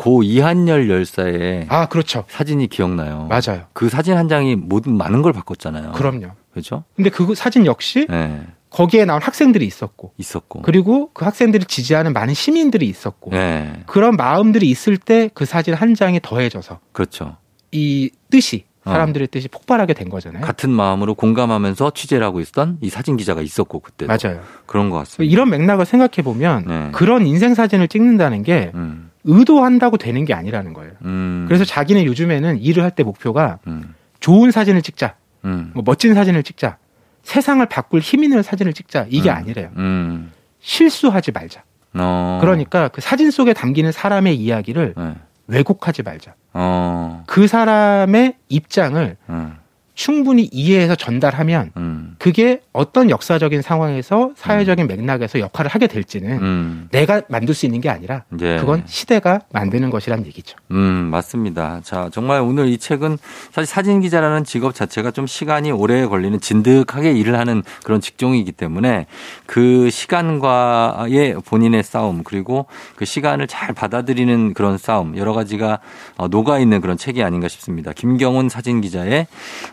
[0.00, 3.28] 고 이한열 열사의 아 그렇죠 사진이 기억나요.
[3.28, 3.64] 맞아요.
[3.74, 5.92] 그 사진 한 장이 모든 많은 걸 바꿨잖아요.
[5.92, 6.28] 그럼요.
[6.52, 6.84] 그렇죠.
[6.96, 8.46] 근데 그 사진 역시 네.
[8.70, 13.82] 거기에 나온 학생들이 있었고 있었고 그리고 그 학생들을 지지하는 많은 시민들이 있었고 네.
[13.84, 17.36] 그런 마음들이 있을 때 그 사진 한 장이 더해져서 그렇죠.
[17.70, 18.92] 이 뜻이 어.
[18.92, 20.42] 사람들의 뜻이 폭발하게 된 거잖아요.
[20.42, 24.40] 같은 마음으로 공감하면서 취재를 하고 있었던 이 사진 기자가 있었고 그때 맞아요.
[24.64, 25.30] 그런 것 같습니다.
[25.30, 26.88] 이런 맥락을 생각해 보면 네.
[26.92, 29.09] 그런 인생 사진을 찍는다는 게 음.
[29.24, 30.92] 의도한다고 되는 게 아니라는 거예요.
[31.04, 31.44] 음.
[31.48, 33.94] 그래서 자기는 요즘에는 일을 할 때 목표가 음.
[34.20, 35.70] 좋은 사진을 찍자, 음.
[35.74, 36.78] 뭐 멋진 사진을 찍자,
[37.22, 39.34] 세상을 바꿀 힘 있는 사진을 찍자 이게 음.
[39.34, 39.70] 아니래요.
[39.76, 40.32] 음.
[40.60, 41.62] 실수하지 말자.
[41.94, 42.38] 어.
[42.40, 45.14] 그러니까 그 사진 속에 담기는 사람의 이야기를 네.
[45.48, 46.34] 왜곡하지 말자.
[46.52, 47.24] 어.
[47.26, 49.54] 그 사람의 입장을 음.
[50.00, 52.14] 충분히 이해해서 전달하면 음.
[52.18, 54.88] 그게 어떤 역사적인 상황에서 사회적인 음.
[54.88, 56.88] 맥락에서 역할을 하게 될지는 음.
[56.90, 58.56] 내가 만들 수 있는 게 아니라 예.
[58.56, 60.56] 그건 시대가 만드는 것이란 얘기죠.
[60.70, 61.82] 음, 맞습니다.
[61.84, 63.18] 자, 정말 오늘 이 책은
[63.52, 69.04] 사실 사진 기자라는 직업 자체가 좀 시간이 오래 걸리는 진득하게 일을 하는 그런 직종이기 때문에
[69.44, 72.64] 그 시간과의 본인의 싸움 그리고
[72.96, 75.80] 그 시간을 잘 받아들이는 그런 싸움 여러 가지가
[76.16, 77.92] 어, 녹아 있는 그런 책이 아닌가 싶습니다.
[77.92, 79.26] 김경훈 사진 기자의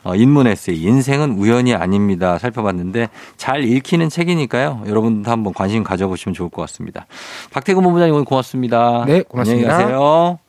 [0.03, 2.37] 어, 인문 에세이 인생은 우연이 아닙니다.
[2.37, 4.83] 살펴봤는데 잘 읽히는 책이니까요.
[4.87, 7.05] 여러분도 한번 관심 가져보시면 좋을 것 같습니다.
[7.51, 9.05] 박태근 본부장님 오늘 고맙습니다.
[9.05, 9.73] 네, 고맙습니다.
[9.73, 10.39] 안녕히 가세요.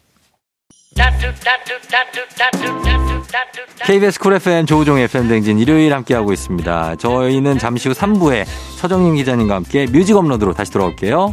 [3.84, 6.96] KBS 쿨 FM 조우종 FM 대행진 일요일 함께하고 있습니다.
[6.96, 8.44] 저희는 잠시 후 3부에
[8.76, 11.32] 서정민 기자님과 함께 뮤직 업로드로 다시 돌아올게요.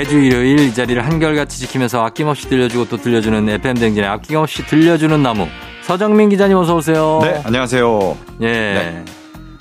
[0.00, 5.46] 매주 일요일 이 자리를 한결같이 지키면서 아낌없이 들려주고 또 들려주는 FM 댕진의 아낌없이 들려주는 나무
[5.82, 7.20] 서정민 기자님 어서 오세요.
[7.22, 8.16] 네, 안녕하세요.
[8.40, 8.46] 예.
[8.46, 9.04] 네.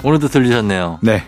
[0.03, 0.99] 오늘도 들리셨네요.
[1.01, 1.23] 네.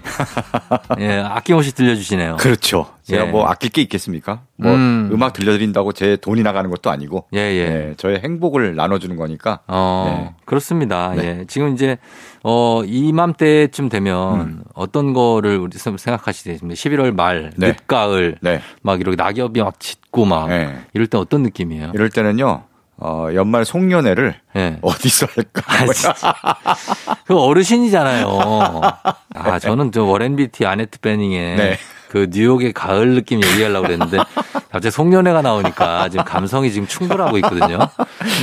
[1.00, 2.38] 예, 아낌없이 들려주시네요.
[2.38, 2.88] 그렇죠.
[3.04, 3.30] 제가 예.
[3.30, 4.42] 뭐 아낄 게 있겠습니까?
[4.56, 5.18] 뭐 음.
[5.22, 7.26] 악 들려드린다고 제 돈이 나가는 것도 아니고.
[7.34, 7.90] 예, 예.
[7.90, 9.60] 예 저의 행복을 나눠주는 거니까.
[9.68, 10.36] 어, 네.
[10.46, 11.14] 그렇습니다.
[11.16, 11.40] 네.
[11.42, 11.46] 예.
[11.48, 11.98] 지금 이제,
[12.44, 14.64] 어, 이맘때쯤 되면 음.
[14.74, 16.76] 어떤 거를 우리 생각하시겠습니까?
[16.76, 17.68] 11월 말, 네.
[17.68, 18.62] 늦가을, 네.
[18.82, 20.80] 막 이렇게 낙엽이 막 짙고 막 네.
[20.94, 21.92] 이럴 때 어떤 느낌이에요?
[21.94, 22.64] 이럴 때는요.
[23.04, 24.78] 어, 연말 송년회를 네.
[24.82, 25.64] 어디서 할까?
[25.66, 26.76] 아,
[27.26, 28.30] 그 어르신이잖아요.
[29.34, 31.78] 아, 저는 저 워렌 비티 아네트 베닝의 네.
[32.12, 34.18] 그 뉴욕의 가을 느낌 얘기하려고 그랬는데
[34.70, 37.80] 갑자기 송년회가 나오니까 지금 감성이 지금 충돌하고 있거든요.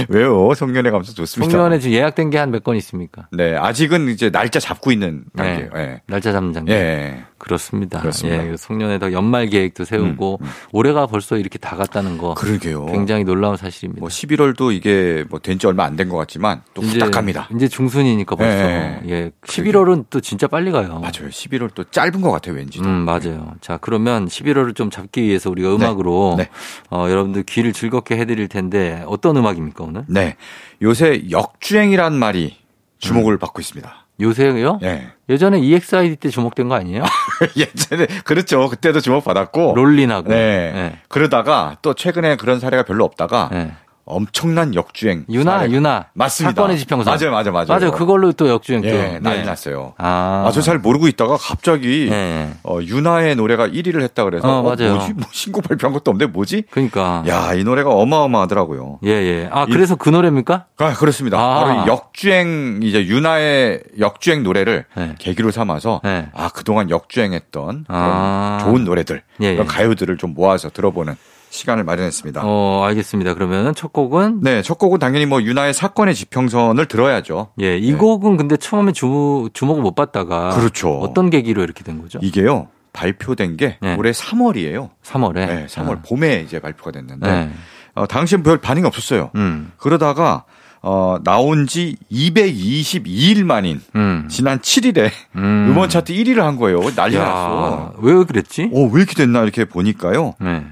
[0.09, 0.55] 왜요?
[0.55, 1.51] 송년회 감성 좋습니다.
[1.51, 3.29] 송년회 지금 예약된 게 한 몇 건 있습니까?
[3.31, 5.71] 네, 아직은 이제 날짜 잡고 있는 단계예요.
[5.75, 5.87] 네.
[5.87, 6.03] 네.
[6.07, 6.73] 날짜 잡는 단계.
[6.73, 7.25] 네.
[7.37, 8.01] 그렇습니다.
[8.01, 8.49] 그렇습니다.
[8.51, 10.51] 예, 송년회도 연말 계획도 세우고 음, 음.
[10.73, 12.35] 올해가 벌써 이렇게 다 갔다는 거.
[12.35, 12.87] 그러게요.
[12.87, 14.01] 굉장히 놀라운 사실입니다.
[14.01, 17.49] 뭐 11월도 이게 뭐 된 지 얼마 안 된 것 같지만 또 후딱합니다.
[17.55, 18.57] 이제 중순이니까 벌써.
[18.57, 19.01] 네.
[19.09, 19.31] 예.
[19.47, 20.89] 11월은 또 진짜 빨리 가요.
[21.01, 21.29] 맞아요.
[21.31, 22.81] 11월 또 짧은 것 같아요, 왠지.
[22.81, 23.53] 음, 맞아요.
[23.61, 25.75] 자, 그러면 11월을 좀 잡기 위해서 우리가 네.
[25.75, 26.45] 음악으로 네.
[26.45, 26.51] 네.
[26.91, 30.05] 어, 여러분들 귀를 즐겁게 해드릴 텐데 어떤 음악입니까 오늘?
[30.09, 30.37] 네,
[30.83, 32.57] 요새 역주행이란 말이
[32.99, 33.39] 주목을 음.
[33.39, 34.07] 받고 있습니다.
[34.21, 34.79] 요새요?
[34.83, 35.09] 네.
[35.29, 37.05] 예전에 EXID 때 주목된 거 아니에요?
[37.57, 38.69] 예전에 그렇죠.
[38.69, 40.29] 그때도 주목 받았고 롤린하고.
[40.29, 40.73] 네.
[40.73, 40.99] 네.
[41.09, 43.73] 그러다가 또 최근에 그런 사례가 별로 없다가 네.
[44.09, 45.25] 엄청난 역주행.
[45.31, 45.71] 유나, 사례.
[45.71, 46.07] 유나.
[46.15, 46.55] 맞습니다.
[46.61, 47.13] 사건의 지평선.
[47.15, 47.67] 맞아요, 맞아요, 맞아요.
[47.69, 47.91] 맞아요.
[47.93, 48.89] 그걸로 또 역주행 또.
[48.89, 49.45] 예, 난리 네.
[49.45, 49.95] 났어요.
[49.99, 52.51] 아, 아 저 잘 모르고 있다가 갑자기 네.
[52.65, 54.93] 어, 유나의 노래가 1위를 했다 그래서 어, 맞아요.
[54.93, 55.13] 어, 뭐지?
[55.15, 56.65] 뭐 신곡 발표한 것도 없는데 뭐지?
[56.71, 57.23] 그러니까.
[57.29, 58.99] 야, 이 노래가 어마어마하더라고요.
[59.05, 59.49] 예, 예.
[59.53, 60.67] 아, 그래서 그 노래입니까?
[60.79, 61.39] 아, 그렇습니다.
[61.39, 61.65] 아.
[61.65, 65.15] 바로 역주행 이제 유나의 역주행 노래를 네.
[65.19, 66.29] 계기로 삼아서 네.
[66.35, 68.59] 아, 그동안 역주행했던 아.
[68.63, 69.65] 좋은 노래들, 예, 예.
[69.65, 71.15] 가요들을 좀 모아서 들어보는
[71.51, 72.43] 시간을 마련했습니다.
[72.45, 73.35] 어, 알겠습니다.
[73.35, 74.41] 그러면 첫 곡은?
[74.43, 77.49] 네, 첫 곡은 당연히 뭐 유나의 사건의 지평선을 들어야죠.
[77.61, 77.99] 예, 이 네.
[77.99, 80.51] 곡은 근데 처음에 주, 주목을 못 받다가.
[80.51, 80.99] 그렇죠.
[80.99, 82.19] 어떤 계기로 이렇게 된 거죠?
[82.23, 83.97] 이게요, 발표된 게 네.
[83.97, 84.91] 올해 3월이에요.
[85.05, 85.35] 3월에?
[85.35, 86.03] 네, 3월 아.
[86.03, 87.31] 봄에 이제 발표가 됐는데.
[87.31, 87.51] 네.
[87.95, 89.31] 어, 당시엔 별 반응이 없었어요.
[89.35, 89.73] 음.
[89.77, 90.45] 그러다가
[90.81, 94.29] 어, 나온 지 222일 만인 음.
[94.31, 95.75] 지난 7일에 음.
[95.77, 96.81] 원 차트 1위를 한 거예요.
[96.95, 97.95] 난리 났어.
[97.99, 98.71] 왜 그랬지?
[98.73, 100.35] 어, 왜 이렇게 됐나 이렇게 보니까요.
[100.41, 100.65] 네.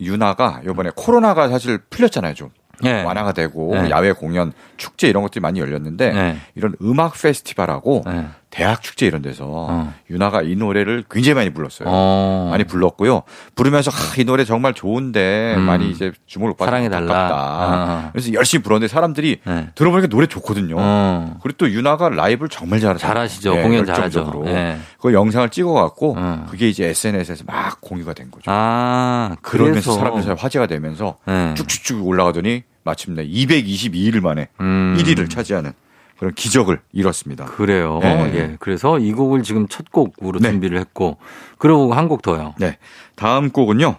[0.00, 2.50] 유나가 이번에 코로나가 사실 풀렸잖아요, 좀.
[2.82, 3.02] 네.
[3.02, 3.90] 완화가 되고 네.
[3.90, 6.36] 야외 공연, 축제 이런 것들이 많이 열렸는데 네.
[6.54, 8.26] 이런 음악 페스티벌하고 네.
[8.56, 9.92] 대학 축제 이런 데서 어.
[10.08, 11.88] 유나가 이 노래를 굉장히 많이 불렀어요.
[11.90, 12.48] 어.
[12.50, 13.22] 많이 불렀고요.
[13.54, 15.62] 부르면서 아, 이 노래 정말 좋은데 음.
[15.62, 18.06] 많이 이제 주목을 받고 사랑해 달라.
[18.06, 18.08] 어.
[18.12, 19.68] 그래서 열심히 불렀는데 사람들이 네.
[19.74, 20.76] 들어보니까 노래 좋거든요.
[20.78, 21.36] 어.
[21.42, 23.00] 그리고 또 유나가 라이브를 정말 잘하죠.
[23.00, 23.54] 잘하시죠.
[23.56, 24.42] 네, 공연 잘하죠.
[24.46, 24.78] 네.
[25.00, 26.46] 그 영상을 찍어갖고 어.
[26.48, 28.44] 그게 이제 SNS에서 막 공유가 된 거죠.
[28.46, 31.52] 아 그러면서 사람들 사이 화제가 되면서 네.
[31.54, 34.96] 쭉쭉쭉 올라가더니 마침내 222일 만에 음.
[34.98, 35.72] 1위를 차지하는
[36.18, 37.44] 그런 기적을 이뤘습니다.
[37.44, 37.98] 그래요.
[38.00, 38.32] 네.
[38.34, 38.56] 예.
[38.58, 40.50] 그래서 이 곡을 지금 첫 곡으로 네.
[40.50, 41.18] 준비를 했고
[41.58, 42.54] 그리고 한 곡 더요.
[42.58, 42.78] 네.
[43.16, 43.96] 다음 곡은요.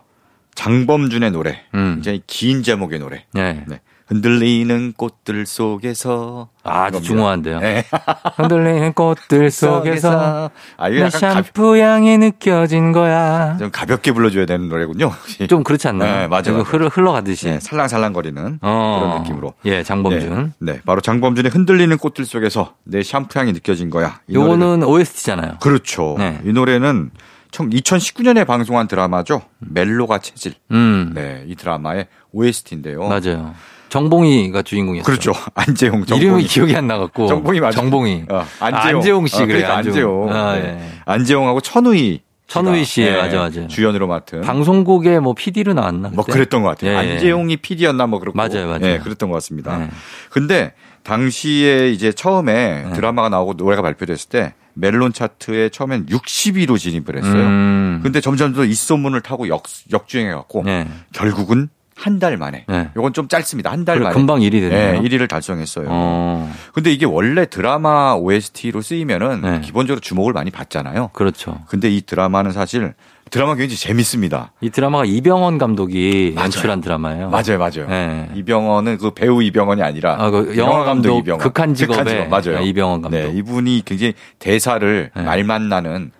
[0.55, 1.61] 장범준의 노래.
[1.75, 1.95] 음.
[1.95, 3.25] 굉장히 긴 제목의 노래.
[3.33, 3.63] 네.
[3.67, 3.81] 네.
[4.07, 7.59] 흔들리는 꽃들 속에서 아, 아주 중요한데요.
[7.59, 7.83] 네.
[8.37, 13.57] 흔들리는 꽃들 속에서 아, 내 샴푸 가 향이 느껴진 거야.
[13.57, 15.11] 좀 가볍게 불러줘야 되는 노래군요.
[15.49, 16.21] 좀 그렇지 않나요?
[16.21, 16.61] 네, 맞아요.
[16.61, 17.47] 흘러, 흘러가듯이.
[17.47, 18.99] 네, 살랑살랑거리는 어.
[19.01, 19.53] 그런 느낌으로.
[19.65, 20.53] 예, 장범준.
[20.59, 24.21] 네, 네, 바로 장범준의 흔들리는 꽃들 속에서 내 샴푸 향이 느껴진 거야.
[24.31, 25.57] 요거는 OST잖아요.
[25.61, 26.15] 그렇죠.
[26.17, 26.39] 네.
[26.45, 27.11] 이 노래는
[27.51, 29.41] 2019년에 방송한 드라마죠.
[29.59, 30.53] 멜로가 체질.
[30.71, 31.11] 음.
[31.13, 33.07] 네, 이 드라마의 OST인데요.
[33.07, 33.53] 맞아요.
[33.89, 35.05] 정봉이가 주인공이었어요.
[35.05, 35.33] 그렇죠.
[35.55, 36.05] 안재홍.
[36.05, 36.21] 정봉이.
[36.21, 37.27] 이름이 기억이 안 나갔고.
[37.27, 37.79] 정봉이 맞아.
[37.79, 38.25] 정봉이.
[38.29, 38.75] 어, 안재홍.
[38.83, 39.61] 아, 안재홍 씨 어, 그래.
[39.61, 40.31] 그러니까 안재홍.
[40.33, 40.61] 아, 네.
[40.61, 40.91] 네.
[41.05, 42.21] 안재홍하고 천우희.
[42.47, 43.17] 천우희 씨, 네.
[43.17, 43.67] 맞아, 맞아.
[43.67, 44.39] 주연으로 맡은.
[44.41, 46.09] 방송국에 뭐 PD로 나왔나?
[46.13, 46.91] 뭐 그랬던 것 같아요.
[46.91, 47.13] 예, 예.
[47.15, 48.37] 안재홍이 PD였나 뭐 그렇고.
[48.37, 48.79] 맞아요, 맞아요.
[48.79, 49.77] 네, 그랬던 것 같습니다.
[49.77, 49.89] 네.
[50.29, 50.71] 근데
[51.03, 52.93] 당시에 이제 처음에 네.
[52.93, 57.33] 드라마가 나오고 노래가 발표됐을 때 멜론 차트에 처음엔 60위로 진입을 했어요.
[57.43, 57.99] 음.
[58.03, 60.87] 근데 점점 더 이 소문을 타고 역, 역주행해 갖고 네.
[61.13, 62.65] 결국은 한 달 만에.
[62.67, 62.89] 네.
[62.95, 63.71] 요건 좀 짧습니다.
[63.71, 64.13] 한 달 만에.
[64.13, 65.01] 금방 1위 되네요.
[65.01, 65.87] 네, 1위를 달성했어요.
[65.89, 66.53] 어.
[66.73, 69.61] 근데 이게 원래 드라마 OST로 쓰이면은 네.
[69.61, 71.09] 기본적으로 주목을 많이 받잖아요.
[71.13, 71.59] 그렇죠.
[71.67, 72.93] 근데 이 드라마는 사실
[73.31, 74.53] 드라마 굉장히 재밌습니다.
[74.61, 76.45] 이 드라마가 이병헌 감독이 맞아요.
[76.45, 77.29] 연출한 드라마예요.
[77.29, 77.87] 맞아요, 맞아요.
[77.89, 78.29] 네.
[78.35, 81.39] 이병헌은 그 배우 이병헌이 아니라 아, 그 영화 감독 이병헌.
[81.39, 82.51] 극한 직업의 극한 직업.
[82.53, 82.65] 맞아요.
[82.65, 83.17] 이병헌 감독.
[83.17, 85.21] 네, 이분이 굉장히 대사를 네.
[85.23, 86.11] 말만 나는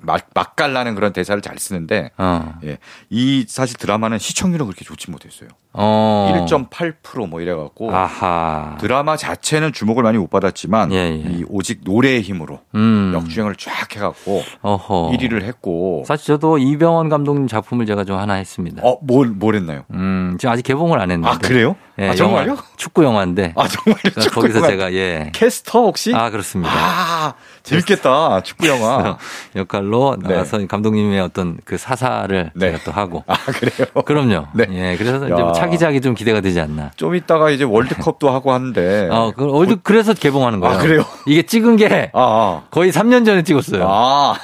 [0.00, 2.58] 막, 맛깔나는 그런 대사를 잘 쓰는데 어.
[2.64, 2.78] 예.
[3.10, 5.48] 이 사실 드라마는 시청률은 그렇게 좋지 못했어요.
[5.76, 6.46] 어.
[6.48, 8.76] 1.8%뭐 이래갖고 아하.
[8.80, 11.14] 드라마 자체는 주목을 많이 못 받았지만 예, 예.
[11.16, 13.12] 이 오직 노래의 힘으로 음.
[13.14, 15.10] 역주행을 쫙 해갖고 어허.
[15.16, 18.82] 1위를 했고 사실 저도 이병헌 감독님 작품을 제가 좀 하나 했습니다.
[18.82, 19.82] 어뭘 뭘 했나요?
[19.92, 21.28] 음 지금 아직 개봉을 안 했는데.
[21.28, 21.76] 아 그래요?
[21.98, 22.50] 예, 아 정말요?
[22.52, 23.52] 영화, 축구 영화인데.
[23.56, 24.20] 아 정말요?
[24.20, 24.68] 축구 거기서 영화.
[24.68, 26.14] 제가 예 캐스터 혹시?
[26.14, 26.72] 아 그렇습니다.
[26.72, 29.16] 아 재밌겠다 축구 영화
[29.56, 30.34] 역할로 네.
[30.34, 32.72] 나와서 감독님의 어떤 그 사사를 네.
[32.72, 33.24] 제가 또 하고.
[33.26, 33.88] 아 그래요?
[34.04, 34.46] 그럼요.
[34.54, 34.66] 네.
[34.70, 35.34] 예 그래서 야.
[35.34, 36.90] 이제 뭐 차기작이 좀 기대가 되지 않나.
[36.96, 39.08] 좀 이따가 이제 월드컵도 하고 하는데.
[39.10, 40.76] 어, 그 월드 그래서 개봉하는 거예요.
[40.76, 41.04] 아, 그래요?
[41.26, 42.62] 이게 찍은 게 아, 아.
[42.70, 43.86] 거의 3년 전에 찍었어요.
[43.88, 44.34] 아.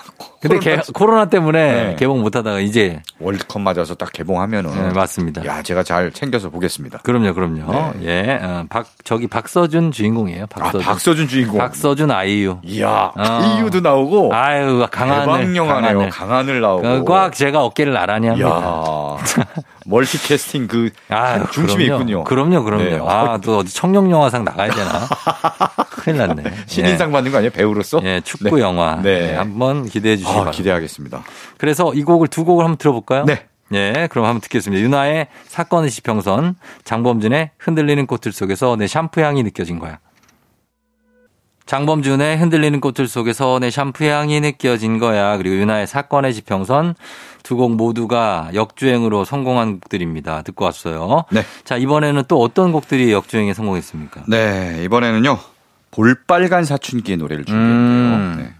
[0.40, 1.96] 근데 코로나, 개, 코로나 때문에 네.
[1.96, 5.44] 개봉 못 하다가 이제 월드컵 맞아서 딱 개봉하면은 네, 맞습니다.
[5.44, 7.00] 야, 제가 잘 챙겨서 보겠습니다.
[7.03, 7.92] 그럼요, 그럼요.
[7.98, 8.07] 네.
[8.07, 8.38] 예.
[8.42, 10.46] 어, 박 저기 박서준 주인공이에요.
[10.46, 10.81] 박서준.
[10.81, 11.59] 아, 박서준 주인공.
[11.59, 12.59] 박서준 아이유.
[12.62, 13.22] 이야, 어.
[13.22, 16.09] 아이유도 나오고 아유, 강한을 영화네요.
[16.11, 17.05] 강한을, 나오고.
[17.05, 19.16] 꽉 제가 어깨를 나란히 합니다.
[19.87, 22.00] 멀티 캐스팅 그 아유, 중심에 그럼요.
[22.03, 22.24] 있군요.
[22.24, 22.85] 그럼요, 그럼요.
[22.85, 22.98] 네.
[23.07, 25.09] 아, 또 어디 청룡 영화상 나가야 되나?
[25.90, 26.42] 큰일 났네.
[26.66, 27.12] 신인상 예.
[27.12, 27.50] 받는 거 아니에요?
[27.50, 28.00] 배우로서?
[28.05, 28.62] 예, 축구 네.
[28.62, 28.96] 영화.
[29.03, 29.20] 네.
[29.33, 29.35] 네.
[29.37, 30.56] 한번 기대해 주시기 아, 바랍니다.
[30.56, 31.22] 기대하겠습니다.
[31.58, 33.24] 그래서 이 곡을 두 곡을 한번 들어볼까요?
[33.24, 33.46] 네.
[33.72, 34.82] 예, 그럼 한번 듣겠습니다.
[34.82, 39.98] 윤아의 사건의 지평선, 장범준의 흔들리는 꽃들 속에서 내 샴푸 향이 느껴진 거야.
[41.66, 45.36] 장범준의 흔들리는 꽃들 속에서 내 샴푸 향이 느껴진 거야.
[45.36, 46.96] 그리고 윤아의 사건의 지평선
[47.44, 50.42] 두 곡 모두가 역주행으로 성공한 곡들입니다.
[50.42, 51.24] 듣고 왔어요.
[51.30, 51.42] 네.
[51.64, 54.24] 자, 이번에는 또 어떤 곡들이 역주행에 성공했습니까?
[54.26, 55.38] 네, 이번에는요.
[55.92, 57.74] 볼빨간 사춘기의 노래를 준비했고요.
[57.76, 58.34] 음.
[58.38, 58.54] 네.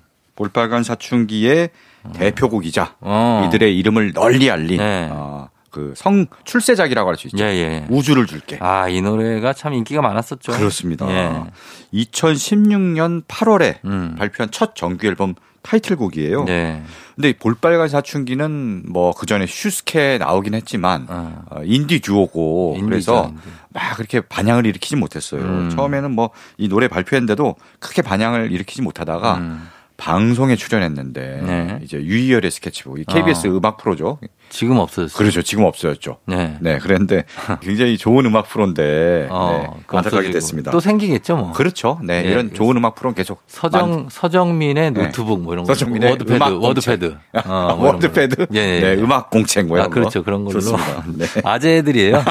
[0.45, 1.69] 볼빨간 사춘기의
[2.07, 2.13] 음.
[2.15, 3.45] 대표곡이자 어.
[3.47, 5.07] 이들의 이름을 널리 알린 네.
[5.13, 7.45] 어, 그성 출세작이라고 할 수 있죠.
[7.45, 7.87] 예, 예.
[7.91, 8.57] 우주를 줄게.
[8.63, 10.53] 아, 이 노래가 참 인기가 많았었죠.
[10.53, 11.07] 그렇습니다.
[11.11, 11.45] 예.
[11.93, 14.15] 2016년 8월에 음.
[14.19, 16.45] 발표한 첫 정규 앨범 타이틀곡이에요.
[16.45, 16.83] 네.
[17.17, 21.43] 근데 볼빨간 사춘기는 뭐 그 전에 슈스케 나오긴 했지만 어.
[21.51, 23.43] 어 인디 듀오고 인디죠, 그래서 인디.
[23.75, 25.43] 막 그렇게 반향을 일으키지 못했어요.
[25.43, 25.69] 음.
[25.69, 29.69] 처음에는 뭐 이 노래 발표했는데도 크게 반향을 일으키지 못하다가 음.
[30.01, 31.79] 방송에 출연했는데 네.
[31.83, 33.51] 이제 유희열의 스케치북, KBS 어.
[33.51, 34.19] 음악 프로죠.
[34.49, 35.17] 지금 없어졌어요.
[35.17, 35.43] 그렇죠.
[35.43, 36.17] 지금 없어졌죠.
[36.27, 36.57] 네.
[36.61, 36.79] 네.
[36.79, 37.25] 그런데
[37.61, 40.71] 굉장히 좋은 음악 프로인데 어, 네, 안타깝게 됐습니다.
[40.71, 41.53] 또 생기겠죠, 뭐.
[41.53, 42.01] 그렇죠.
[42.03, 42.23] 네.
[42.23, 42.31] 네.
[42.31, 44.07] 이런 좋은 음악 프로는 계속 서정 만...
[44.11, 45.03] 서정민의 네.
[45.05, 45.75] 노트북 뭐 이런 거.
[45.75, 47.17] 서정민의 워드패드, 음악 워드패드.
[47.45, 48.47] 어, 뭐 워드패드.
[48.55, 48.95] 예, 예, 네.
[48.95, 50.23] 음악 공책 뭐 이런 아, 그렇죠.
[50.23, 50.59] 그런 걸로.
[50.59, 51.05] 좋습니다.
[51.15, 51.27] 네.
[51.45, 52.25] 아재들이에요.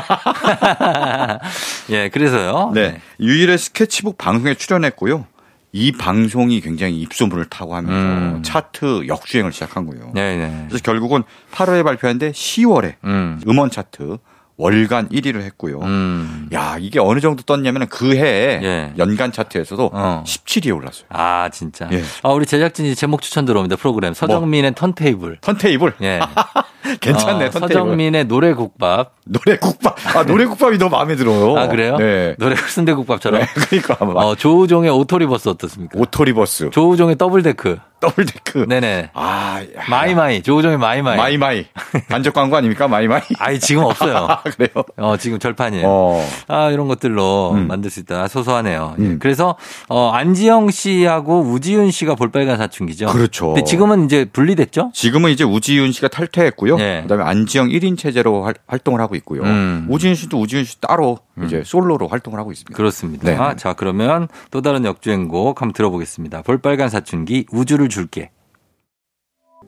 [1.91, 2.71] 예, 그래서요.
[2.73, 2.91] 네.
[2.93, 3.01] 네.
[3.19, 5.25] 유희열의 스케치북 방송에 출연했고요.
[5.71, 8.43] 이 방송이 굉장히 입소문을 타고 하면서 음.
[8.43, 10.11] 차트 역주행을 시작한 거예요.
[10.15, 10.65] 네네.
[10.67, 13.39] 그래서 결국은 8월에 발표했는데 10월에 음.
[13.47, 14.17] 음원 차트
[14.59, 15.79] 월간 1위를 했고요.
[15.79, 16.49] 음.
[16.51, 18.93] 야, 이게 어느 정도 떴냐면 그 해에 예.
[18.97, 20.23] 연간 차트에서도 어.
[20.27, 21.05] 17위에 올랐어요.
[21.07, 21.87] 아, 진짜.
[21.93, 22.03] 예.
[22.23, 23.77] 아, 우리 제작진이 제목 추천 들어옵니다.
[23.77, 24.13] 프로그램.
[24.13, 24.75] 서정민의 뭐?
[24.75, 25.37] 턴테이블.
[25.39, 25.93] 턴테이블?
[26.01, 26.19] 예.
[26.99, 27.67] 괜찮네, 어, 턴테이블.
[27.69, 29.13] 서정민의 노래국밥.
[29.25, 30.15] 노래국밥.
[30.17, 31.55] 아, 노래국밥이 너무 마음에 들어요.
[31.57, 31.95] 아, 그래요?
[31.95, 32.35] 네.
[32.37, 33.39] 노래 순대국밥처럼.
[33.39, 33.97] 네, 그러니까.
[34.01, 35.97] 어, 조우종의 auto reverse 어떻습니까?
[35.97, 36.71] auto reverse.
[36.71, 37.77] 조우종의 double deck.
[37.99, 38.65] double deck.
[38.67, 39.11] 네네.
[39.13, 40.41] 아, 마이마이.
[40.41, 41.17] 조우종의 마이마이.
[41.17, 41.65] 마이마이.
[42.07, 42.87] 간접 광고 아닙니까?
[42.87, 43.21] 마이마이?
[43.39, 44.15] 아니, 지금 없어요.
[44.29, 44.69] 아, 그래요?
[44.97, 45.85] 어, 지금 절판이에요.
[45.87, 46.25] 어.
[46.47, 47.67] 아, 이런 것들로 음.
[47.67, 48.27] 만들 수 있다.
[48.27, 48.95] 소소하네요.
[48.99, 49.03] 예.
[49.03, 49.19] 음.
[49.19, 49.55] 그래서,
[49.89, 53.07] 어, 안지영 씨하고 우지윤 씨가 볼빨간 사춘기죠.
[53.07, 53.47] 그렇죠.
[53.47, 54.91] 근데 지금은 이제 분리됐죠?
[54.93, 56.77] 지금은 이제 우지윤 씨가 탈퇴했고요.
[56.77, 57.01] 네.
[57.01, 59.43] 그다음에 안지영 1인 체제로 활, 활동을 하고 있고요.
[59.43, 59.87] 음.
[59.89, 61.45] 우지윤 씨도 우지윤 씨 따로 음.
[61.45, 62.75] 이제 솔로로 활동을 하고 있습니다.
[62.75, 63.25] 그렇습니다.
[63.25, 63.55] 네.
[63.57, 66.43] 자, 그러면 또 다른 역주행곡 한번 들어보겠습니다.
[66.43, 68.31] 볼빨간 사춘기 우주를 줄게.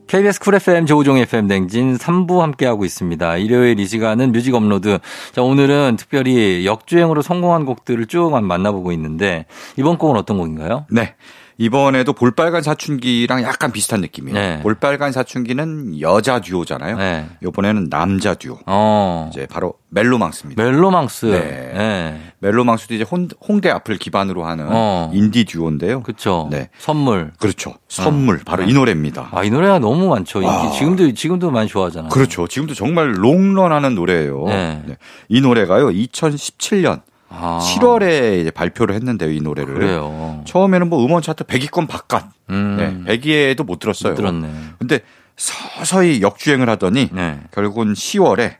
[0.06, 3.36] KBS 쿨 FM 조우종 FM 댕진 3부 함께하고 있습니다.
[3.38, 4.98] 일요일 이 시간은 뮤직 업로드.
[5.32, 9.46] 자, 오늘은 특별히 역주행으로 성공한 곡들을 쭉 만나보고 있는데
[9.76, 10.86] 이번 곡은 어떤 곡인가요?
[10.90, 11.14] 네.
[11.62, 14.36] 이번에도 볼빨간 사춘기랑 약간 비슷한 느낌이에요.
[14.36, 14.60] 네.
[14.62, 16.96] 볼빨간 사춘기는 여자 듀오잖아요.
[16.96, 17.28] 네.
[17.40, 18.58] 이번에는 남자 듀오.
[18.66, 19.30] 어.
[19.32, 20.60] 이제 바로 멜로망스입니다.
[20.60, 21.26] 멜로망스.
[21.26, 21.40] 네.
[21.72, 22.20] 네.
[22.40, 25.12] 멜로망스도 이제 홍, 홍대 앞을 기반으로 하는 어.
[25.14, 26.02] 인디 듀오인데요.
[26.02, 26.48] 그렇죠.
[26.50, 26.68] 네.
[26.78, 27.30] 선물.
[27.38, 27.74] 그렇죠.
[27.86, 28.38] 선물.
[28.38, 28.40] 어.
[28.44, 29.28] 바로 이 노래입니다.
[29.30, 30.42] 아, 이 노래가 너무 많죠.
[30.42, 30.76] 인기.
[30.76, 32.08] 지금도 지금도 많이 좋아하잖아요.
[32.08, 32.48] 그렇죠.
[32.48, 34.46] 지금도 정말 롱런하는 노래예요.
[34.48, 34.82] 네.
[34.84, 34.96] 네.
[35.28, 35.90] 이 노래가요.
[35.90, 37.02] 2017년
[37.32, 37.58] 아.
[37.60, 39.74] 7월에 이제 발표를 했는데요, 이 노래를.
[39.74, 40.42] 그래요.
[40.46, 42.26] 처음에는 뭐 음원 차트 100위권 바깥.
[42.50, 43.04] 음.
[43.06, 44.12] 네, 100위에도 못 들었어요.
[44.12, 44.48] 못 들었네.
[44.78, 45.00] 근데
[45.36, 47.40] 서서히 역주행을 하더니 네.
[47.52, 48.56] 결국은 10월에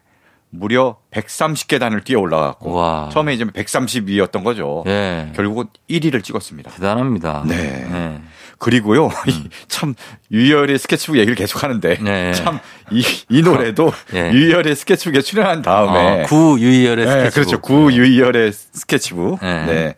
[0.50, 3.08] 무려 130계단을 뛰어 올라갔고 와.
[3.10, 4.84] 처음에 이제 132였던 거죠.
[4.86, 5.32] 예.
[5.34, 6.70] 결국은 1위를 찍었습니다.
[6.72, 7.44] 대단합니다.
[7.46, 7.56] 네.
[7.90, 8.20] 네.
[8.62, 9.48] 그리고요, 음.
[9.66, 9.94] 참,
[10.30, 12.32] 유열의 스케치북 얘기를 계속 하는데, 네.
[12.32, 12.60] 참,
[12.92, 14.32] 이, 이 노래도 네.
[14.32, 16.22] 유열의 스케치북에 출연한 다음에.
[16.22, 17.34] 어, 구 유열의 네, 스케치북.
[17.34, 17.60] 그렇죠.
[17.60, 19.40] 구 유열의 스케치북.
[19.42, 19.66] 네.
[19.66, 19.94] 네.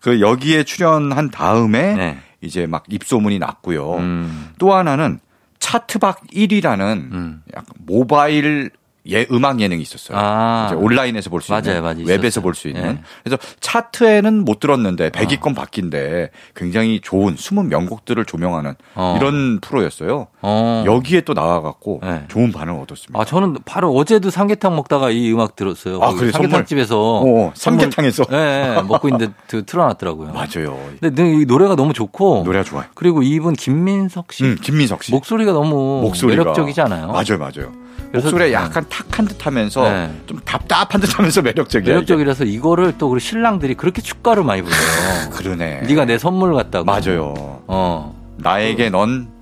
[0.00, 2.18] 그 여기에 출연한 다음에, 네.
[2.40, 3.98] 이제 막 입소문이 났고요.
[3.98, 4.48] 음.
[4.58, 5.20] 또 하나는
[5.60, 7.42] 차트박 1위라는 음.
[7.54, 8.70] 약간 모바일
[9.10, 10.18] 예, 음악 예능이 있었어요.
[10.18, 10.70] 아.
[10.76, 11.82] 온라인에서 볼 수 있는.
[11.82, 12.82] 맞아요, 웹에서 볼 수 있는.
[12.82, 13.00] 네.
[13.24, 15.54] 그래서 차트에는 못 들었는데 100위권 어.
[15.54, 19.16] 바뀐데 굉장히 좋은 숨은 명곡들을 조명하는 어.
[19.18, 20.26] 이런 프로였어요.
[20.42, 20.84] 어.
[20.86, 22.24] 여기에 또 나와갖고 네.
[22.28, 23.20] 좋은 반응을 얻었습니다.
[23.20, 26.00] 아, 저는 바로 어제도 삼계탕 먹다가 이 음악 들었어요.
[26.02, 27.22] 아, 그래 삼계탕 집에서.
[27.24, 28.24] 어, 삼계탕에서.
[28.26, 29.32] 네, 네, 먹고 있는데
[29.64, 30.32] 틀어놨더라고요.
[30.32, 30.78] 맞아요.
[31.00, 32.42] 근데 이 노래가 너무 좋고.
[32.44, 32.86] 노래가 좋아요.
[32.94, 34.44] 그리고 이분 김민석 씨.
[34.44, 35.12] 음, 김민석 씨.
[35.12, 36.42] 목소리가 너무 목소리가.
[36.42, 37.06] 매력적이지 않아요?
[37.08, 37.72] 맞아요, 맞아요.
[38.12, 40.10] 목소리에 약간 탁한 듯하면서 네.
[40.26, 41.92] 좀 답답한 듯하면서 매력적이야.
[41.94, 42.54] 매력적이라서 이게.
[42.54, 45.30] 이거를 또 우리 신랑들이 그렇게 축가를 많이 불러요.
[45.32, 45.82] 그러네.
[45.82, 46.84] 네가 내 선물 같다고.
[46.84, 47.34] 맞아요.
[47.66, 48.14] 어.
[48.38, 49.36] 나에게 넌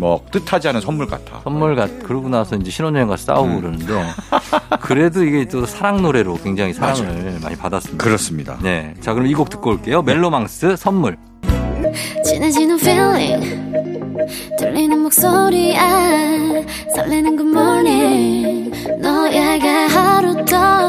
[0.00, 1.40] 뭐 뜻하지 않은 선물 같아.
[1.42, 1.90] 선물 같.
[2.04, 3.60] 그러고 나서 이제 신혼여행 가서 싸우고 음.
[3.60, 3.92] 그러는데
[4.80, 7.38] 그래도 이게 또 사랑 노래로 굉장히 사랑을 맞아요.
[7.42, 8.04] 많이 받았습니다.
[8.04, 8.58] 그렇습니다.
[8.62, 8.94] 네.
[9.00, 10.02] 자 그럼 이 곡 듣고 올게요.
[10.02, 11.16] 멜로망스 선물.
[12.24, 13.72] 진해지는 feeling
[14.58, 15.76] 들리는 목소리에
[16.94, 18.47] 설레는 good morning
[19.00, 20.88] 너에게 하루 더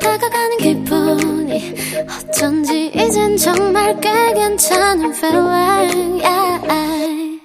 [0.00, 1.74] 다가가는 기분이
[2.28, 7.40] 어쩐지 이젠 정말 꽤 괜찮은 feeling yeah.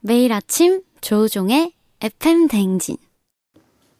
[0.00, 2.96] 매일 아침 조우종의 FM 댕진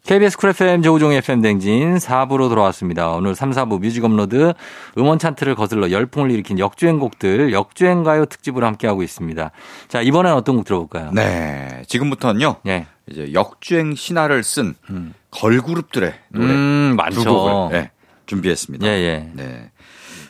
[0.04, 3.10] KBS 쿨 FM 조우종의 FM 댕진 4부로 돌아왔습니다.
[3.10, 4.54] 오늘 3, 4부 뮤직 업로드
[4.96, 9.50] 음원 차트를 거슬러 열풍을 일으킨 역주행 곡들 역주행 가요 특집으로 함께하고 있습니다.
[9.88, 11.10] 자, 이번엔 어떤 곡 들어볼까요?
[11.12, 11.82] 네.
[11.86, 12.56] 지금부터는요.
[12.64, 12.86] 네.
[13.10, 15.14] 이제 역주행 신화를 쓴 음.
[15.30, 17.22] 걸그룹들의 노래 음, 많죠.
[17.22, 17.90] 두 곡을 네,
[18.26, 18.86] 준비했습니다.
[18.86, 19.30] 예, 예.
[19.34, 19.70] 네.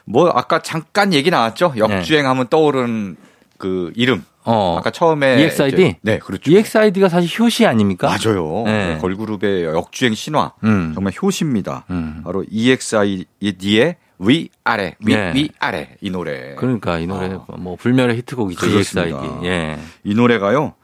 [0.04, 1.74] 뭐 아까 잠깐 얘기 나왔죠.
[1.76, 3.16] 역주행하면 떠오르는
[3.58, 4.76] 그 이름 어.
[4.78, 5.74] 아까 처음에 EXID?
[5.74, 6.50] 이제, 네, 그렇죠.
[6.50, 8.08] EXID가 사실 효시 아닙니까?
[8.08, 8.62] 맞아요.
[8.64, 8.98] 네.
[9.00, 10.52] 걸그룹의 역주행 신화.
[10.64, 10.92] 음.
[10.94, 11.84] 정말 효시입니다.
[11.90, 12.22] 음.
[12.24, 15.32] 바로 EXID의 위 아래 위, 네.
[15.34, 16.54] 위 아래 이 노래.
[16.56, 17.56] 그러니까 이 노래 아.
[17.58, 18.60] 뭐 불멸의 히트곡이죠.
[18.60, 19.18] 그렇습니다.
[19.18, 19.46] EXID.
[19.46, 19.78] 예.
[20.04, 20.74] 이 노래가요.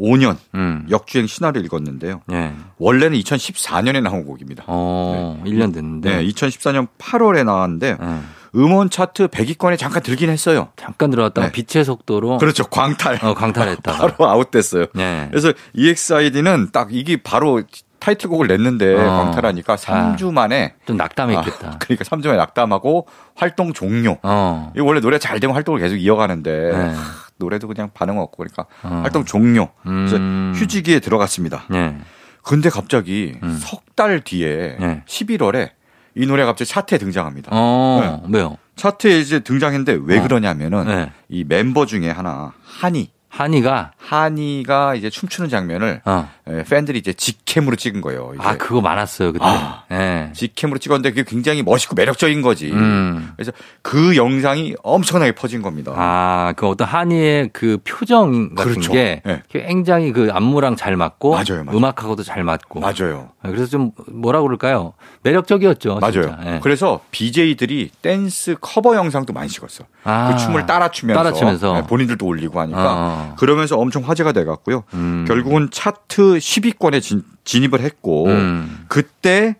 [0.00, 0.86] 2015년 음.
[0.90, 2.22] 역주행 신화를 읽었는데요.
[2.32, 2.52] 예.
[2.78, 4.64] 원래는 2014년에 나온 곡입니다.
[4.66, 5.50] 어, 네.
[5.50, 6.16] 1년 됐는데.
[6.16, 8.18] 네, 2014년 8월에 나왔는데 예.
[8.56, 10.68] 음원 차트 100위권에 잠깐 들긴 했어요.
[10.76, 11.52] 잠깐 들어갔다가 네.
[11.52, 12.64] 빛의 속도로 그렇죠.
[12.64, 13.18] 광탈.
[13.22, 13.92] 어, 광탈했다.
[13.96, 14.86] 바로 아웃됐어요.
[14.94, 15.28] 네.
[15.30, 17.62] 그래서 EXID는 딱 이게 바로
[18.00, 19.22] 타이틀곡을 냈는데 어.
[19.24, 20.32] 광탈하니까 3주 아.
[20.32, 21.68] 만에 좀 낙담했겠다.
[21.68, 24.18] 아, 그러니까 3주 만에 낙담하고 활동 종료.
[24.22, 24.72] 어.
[24.76, 26.94] 이 원래 노래 잘 되면 활동을 계속 이어가는데 네.
[27.40, 29.00] 하, 노래도 그냥 반응 없고 그러니까 어.
[29.02, 29.70] 활동 종료.
[29.86, 30.52] 음.
[30.54, 31.64] 휴지기에 들어갔습니다.
[31.70, 31.98] 네.
[32.42, 33.58] 근데 갑자기 음.
[33.60, 35.02] 석달 뒤에 네.
[35.06, 35.70] 11월에
[36.14, 37.50] 이 노래가 갑자기 차트에 등장합니다.
[37.52, 38.38] 어, 네.
[38.38, 38.56] 왜요?
[38.76, 40.22] 차트에 이제 등장했는데 왜 어.
[40.22, 41.12] 그러냐면은 네.
[41.28, 46.28] 이 멤버 중에 하나 한이 한이가 한이가 이제 춤추는 장면을 어.
[46.52, 48.32] 예, 팬들이 이제 직캠으로 찍은 거예요.
[48.34, 48.46] 이제.
[48.46, 49.44] 아 그거 많았어요 그때.
[49.44, 50.30] 아, 네.
[50.34, 52.70] 직캠으로 찍었는데 그게 굉장히 멋있고 매력적인 거지.
[52.72, 53.32] 음.
[53.36, 55.92] 그래서 그 영상이 엄청나게 퍼진 겁니다.
[55.96, 58.92] 아그 어떤 한이의 그 표정 같은 그렇죠.
[58.92, 59.42] 게 네.
[59.48, 61.78] 굉장히 그 안무랑 잘 맞고 맞아요, 맞아요.
[61.78, 62.80] 음악하고도 잘 맞고.
[62.80, 63.30] 맞아요.
[63.42, 64.92] 그래서 좀 뭐라 그럴까요?
[65.22, 65.98] 매력적이었죠.
[66.00, 66.36] 맞아요.
[66.42, 66.60] 네.
[66.62, 69.84] 그래서 BJ들이 댄스 커버 영상도 많이 찍었어.
[70.04, 71.86] 아, 그 춤을 따라 추면서, 따라 추면서.
[71.86, 72.80] 본인들도 올리고 하니까.
[72.96, 73.34] 어.
[73.38, 74.84] 그러면서 엄청 화제가 돼갔고요.
[74.94, 75.24] 음.
[75.28, 78.84] 결국은 차트 10위권에 진, 진입을 했고 음.
[78.88, 79.56] 그때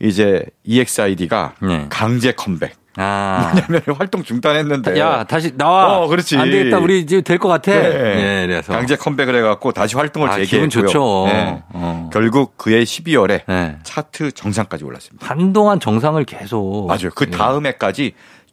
[0.00, 1.86] 이제 EXID가 네.
[1.88, 2.74] 강제 컴백.
[2.96, 3.52] 아.
[3.54, 4.98] 뭐냐면 활동 중단했는데.
[4.98, 5.98] 야, 다시 나와.
[6.00, 6.36] 어, 그렇지.
[6.36, 6.78] 안 되겠다.
[6.78, 7.72] 우리 이제 될 것 같아.
[7.72, 7.88] 네.
[7.88, 8.46] 네.
[8.46, 8.72] 그래서.
[8.72, 10.68] 강제 컴백을 해갖고 다시 활동을 아, 재개했고요.
[10.68, 11.24] 기분 좋죠.
[11.28, 11.62] 네.
[11.70, 12.10] 어.
[12.12, 13.78] 결국 그해 12월에 네.
[13.82, 15.26] 차트 정상까지 올랐습니다.
[15.26, 16.86] 한동안 정상을 계속.
[16.86, 17.10] 맞아요.
[17.14, 18.12] 그 다음 해까지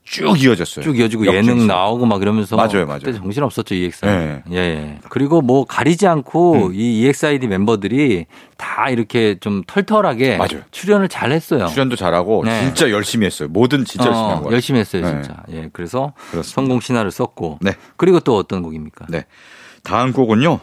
[0.10, 0.84] 쭉 이어졌어요.
[0.84, 3.00] 쭉 이어지고 예능 나오고 막 이러면서 맞아요, 맞아요.
[3.00, 4.08] 그때 정신 없었죠 EXID.
[4.08, 4.44] 네.
[4.52, 4.98] 예, 예.
[5.08, 6.72] 그리고 뭐 가리지 않고 음.
[6.74, 8.26] 이 EXID 멤버들이
[8.58, 10.64] 다 이렇게 좀 털털하게 맞아요.
[10.72, 11.68] 출연을 잘했어요.
[11.68, 12.60] 출연도 잘하고 네.
[12.64, 13.50] 진짜 열심히 했어요.
[13.50, 14.54] 뭐든 진짜 어, 열심히 한 거예요.
[14.56, 15.12] 열심히 했어요, 네.
[15.22, 15.44] 진짜.
[15.48, 15.58] 네.
[15.58, 16.56] 예, 그래서 그렇습니다.
[16.56, 17.60] 성공 신화를 썼고.
[17.62, 17.74] 네.
[17.96, 19.06] 그리고 또 어떤 곡입니까?
[19.10, 19.26] 네.
[19.84, 20.60] 다음 곡은요.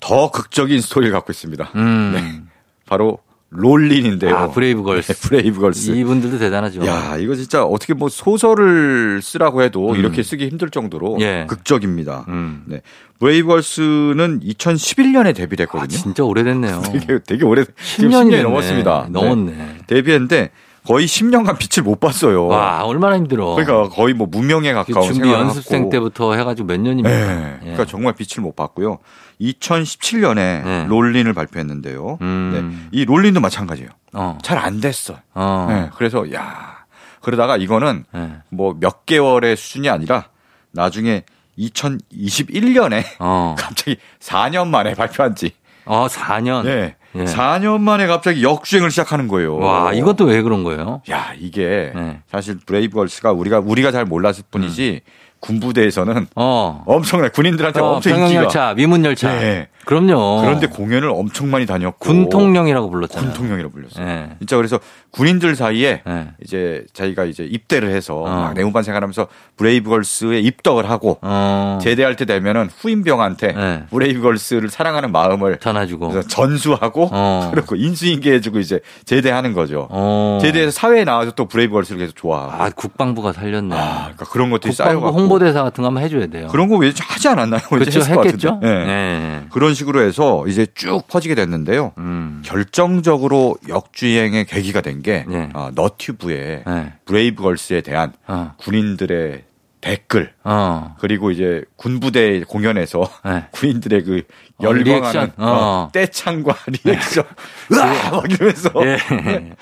[0.00, 1.70] 더 극적인 스토리를 갖고 있습니다.
[1.76, 2.12] 음.
[2.14, 2.42] 네.
[2.86, 3.18] 바로
[3.54, 4.34] 롤린인데요.
[4.34, 5.12] 아, 브레이브걸스.
[5.12, 5.90] 네, 브레이브걸스.
[5.90, 6.86] 이분들도 대단하죠.
[6.86, 9.96] 야, 이거 진짜 어떻게 뭐 소설을 쓰라고 해도 음.
[9.96, 11.44] 이렇게 쓰기 힘들 정도로 예.
[11.48, 12.24] 극적입니다.
[12.28, 12.62] 음.
[12.66, 12.80] 네.
[13.18, 15.84] 브레이브걸스는 2011년에 데뷔를 했거든요.
[15.84, 16.82] 아, 진짜 오래됐네요.
[16.92, 19.08] 되게, 되게 오래, 10년이 10년이 넘었습니다.
[19.10, 19.52] 넘었네.
[19.52, 19.78] 네.
[19.86, 20.50] 데뷔했는데
[20.86, 22.46] 거의 10년간 빛을 못 봤어요.
[22.46, 23.54] 와, 얼마나 힘들어.
[23.54, 27.08] 그러니까 거의 뭐 무명에 가까운 준비 연습생 때부터 해가지고 몇 년입니까?
[27.10, 27.52] 네.
[27.54, 27.58] 예.
[27.60, 28.98] 그러니까 정말 빛을 못 봤고요.
[29.40, 30.86] 2017년에 네.
[30.88, 32.18] 롤린을 발표했는데요.
[32.20, 32.80] 음.
[32.82, 32.88] 네.
[32.92, 33.90] 이 롤린도 마찬가지예요.
[34.12, 34.38] 어.
[34.42, 35.18] 잘안 됐어.
[35.34, 35.66] 어.
[35.68, 35.90] 네.
[35.96, 36.84] 그래서 야
[37.20, 38.32] 그러다가 이거는 네.
[38.50, 40.26] 뭐몇 개월의 수준이 아니라
[40.72, 41.24] 나중에
[41.58, 43.54] 2021년에 어.
[43.58, 45.52] 갑자기 4년 만에 발표한 지.
[45.84, 46.64] 어, 4년.
[46.64, 46.96] 네.
[47.14, 47.24] 예.
[47.24, 49.58] 4년 만에 갑자기 역주행을 시작하는 거예요.
[49.58, 51.02] 와, 이것도 왜 그런 거예요?
[51.10, 52.22] 야, 이게 네.
[52.30, 55.10] 사실 브레이브걸스가 우리가 우리가 잘 몰랐을 뿐이지 음.
[55.42, 56.84] 군부대에서는 어.
[56.86, 59.34] 엄청나 군인들한테 어, 엄청 인기가 열차, 미문 열차.
[59.38, 59.68] 네.
[59.84, 60.42] 그럼요.
[60.42, 63.30] 그런데 공연을 엄청 많이 다녔고 군통령이라고 불렀잖아요.
[63.30, 64.06] 군통령이라고 불렀어요.
[64.06, 64.30] 네.
[64.38, 64.78] 진짜 그래서
[65.10, 66.28] 군인들 사이에 네.
[66.44, 68.28] 이제 자기가 이제 입대를 해서 어.
[68.28, 69.26] 막 내무반 생활하면서
[69.56, 71.78] 브레이브걸스에 입덕을 하고 어.
[71.82, 73.82] 제대할 때 되면은 후임병한테 네.
[73.90, 77.50] 브레이브걸스를 사랑하는 마음을 전해주고 전수하고 어.
[77.52, 79.88] 그리고 인수인계해주고 이제 제대하는 거죠.
[79.90, 80.38] 어.
[80.40, 82.62] 제대해서 사회에 나와서 또 브레이브걸스를 계속 좋아하고.
[82.62, 83.74] 아 국방부가 살렸네.
[83.74, 86.48] 아, 그러니까 그런 것들이 쌓여갖고 홍보대사 같은 거 한번 해줘야 돼요.
[86.48, 87.60] 그런 거 왜 하지 않았나요?
[87.68, 88.58] 그렇죠 했겠죠.
[88.62, 88.86] 네.
[88.86, 89.44] 네.
[89.50, 91.92] 그런 식으로 해서 이제 쭉 퍼지게 됐는데요.
[91.98, 92.42] 음.
[92.44, 95.48] 결정적으로 역주행의 계기가 된게 네.
[95.54, 96.92] 어, 너튜브에 네.
[97.04, 98.54] 브레이브걸스에 대한 어.
[98.58, 99.44] 군인들의
[99.82, 100.96] 댓글 어.
[101.00, 103.44] 그리고 이제 군부대 공연에서 네.
[103.52, 104.22] 군인들의 그
[104.58, 107.24] 어, 열광하는 어, 어, 떼창과 리액션.
[107.68, 107.76] 네.
[107.76, 108.10] 으아!
[108.12, 108.96] 막 이러면서 예.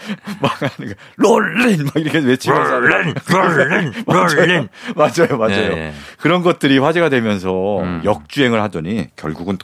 [0.40, 0.94] 막 하는 거.
[1.16, 2.78] 롤린 막 이렇게 외치면서.
[2.80, 5.72] 롤린 롤린 롤린 맞아요 맞아요.
[5.72, 5.92] 예.
[6.18, 8.02] 그런 것들이 화제가 되면서 음.
[8.04, 9.56] 역주행을 하더니 결국은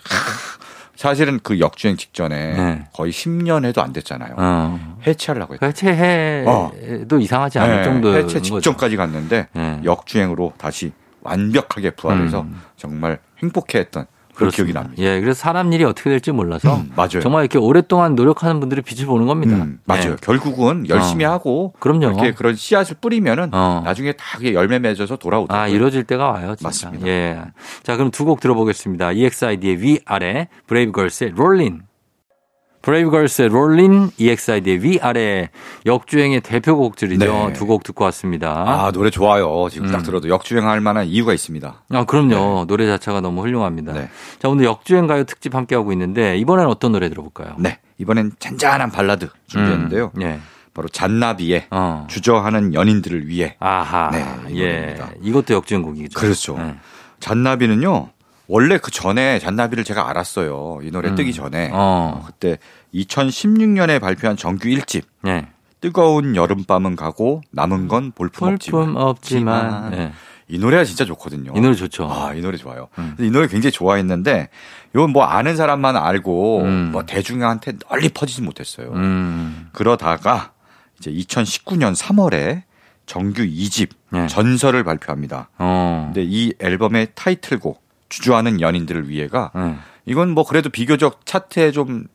[0.97, 2.84] 사실은 그 역주행 직전에 네.
[2.92, 4.34] 거의 10년 해도 안 됐잖아요.
[4.36, 4.99] 어.
[5.07, 5.66] 해체하려고 했죠.
[5.66, 7.18] 해체해도 어.
[7.18, 7.84] 이상하지 않을 네.
[7.84, 9.12] 정도 해체 직전까지 거죠.
[9.12, 9.80] 갔는데 네.
[9.84, 12.62] 역주행으로 다시 완벽하게 부활해서 음.
[12.76, 14.07] 정말 행복해했던
[14.37, 14.95] 그런 기억이 납니다.
[15.03, 17.20] 예, 그래서 사람 일이 어떻게 될지 몰라서 음, 맞아요.
[17.20, 19.57] 정말 이렇게 오랫동안 노력하는 분들이 빛을 보는 겁니다.
[19.57, 20.11] 음, 맞아요.
[20.11, 20.16] 네.
[20.20, 21.30] 결국은 열심히 어.
[21.32, 22.07] 하고 그럼요.
[22.07, 23.82] 이렇게 그런 씨앗을 뿌리면은 어.
[23.84, 25.64] 나중에 다 열매 맺어서 돌아오더라고요.
[25.64, 26.68] 아, 이루어질 때가 와요, 진짜.
[26.68, 27.07] 맞습니다.
[27.09, 27.41] 예.
[27.82, 29.12] 자, 그럼 두 곡 들어보겠습니다.
[29.12, 31.82] EXID의 위아래, 브레이브걸스의 롤린.
[32.87, 35.51] 브레이브걸스의 롤린, EXID의 위아래
[35.87, 37.24] 역주행의 대표곡들이죠.
[37.49, 37.53] 네.
[37.53, 38.64] 두곡 듣고 왔습니다.
[38.64, 39.66] 아 노래 좋아요.
[39.72, 39.93] 지금 음.
[39.93, 41.82] 딱 들어도 역주행할 만한 이유가 있습니다.
[41.91, 42.61] 아 그럼요.
[42.61, 42.64] 네.
[42.68, 43.93] 노래 자체가 너무 훌륭합니다.
[43.93, 44.09] 네.
[44.39, 47.57] 자 오늘 역주행 가요 특집 함께 하고 있는데 이번엔 어떤 노래 들어볼까요?
[47.59, 50.12] 네 이번엔 잔잔한 발라드 준비했는데요.
[50.14, 50.20] 음.
[50.20, 50.39] 네.
[50.72, 52.07] 바로 잔나비의 어.
[52.09, 53.57] 주저하는 연인들을 위해.
[53.59, 54.11] 아하.
[54.12, 54.24] 네,
[54.61, 54.97] 예.
[55.22, 56.20] 이것도 역주행곡이죠.
[56.20, 56.57] 그렇죠.
[56.57, 56.76] 네.
[57.18, 58.11] 잔나비는요.
[58.49, 60.80] 원래 그 전에 잔나비를 제가 알았어요.
[60.82, 61.14] 이 노래 음.
[61.14, 61.70] 뜨기 전에.
[61.72, 62.22] 어.
[62.26, 62.59] 그때
[62.95, 65.03] 2016년에 발표한 정규 1집.
[65.22, 65.47] 네.
[65.80, 68.97] 뜨거운 여름밤은 가고 남은 건 볼품, 볼품 없지만.
[68.97, 69.91] 없지만.
[69.91, 70.12] 네.
[70.49, 71.53] 이 노래가 진짜 좋거든요.
[71.57, 72.09] 이 노래 좋죠.
[72.11, 72.89] 아, 이 노래 좋아요.
[72.99, 73.16] 음.
[73.18, 74.49] 이 노래 굉장히 좋아했는데
[74.95, 76.89] 이건 뭐 아는 사람만 알고 음.
[76.93, 78.93] 뭐 대중한테 널리 퍼지지 못했어요.
[78.93, 79.68] 음.
[79.72, 80.53] 그러다가
[80.99, 82.62] 이제 2019년 3월에
[83.07, 84.26] 정규 2집 네.
[84.28, 85.51] 전설을 발표합니다.
[85.59, 86.12] 어.
[86.12, 89.78] 근데 이 앨범의 타이틀곡 주저하는 연인들을 위해가 음.
[90.05, 92.07] 이건 뭐 그래도 비교적 차트에 좀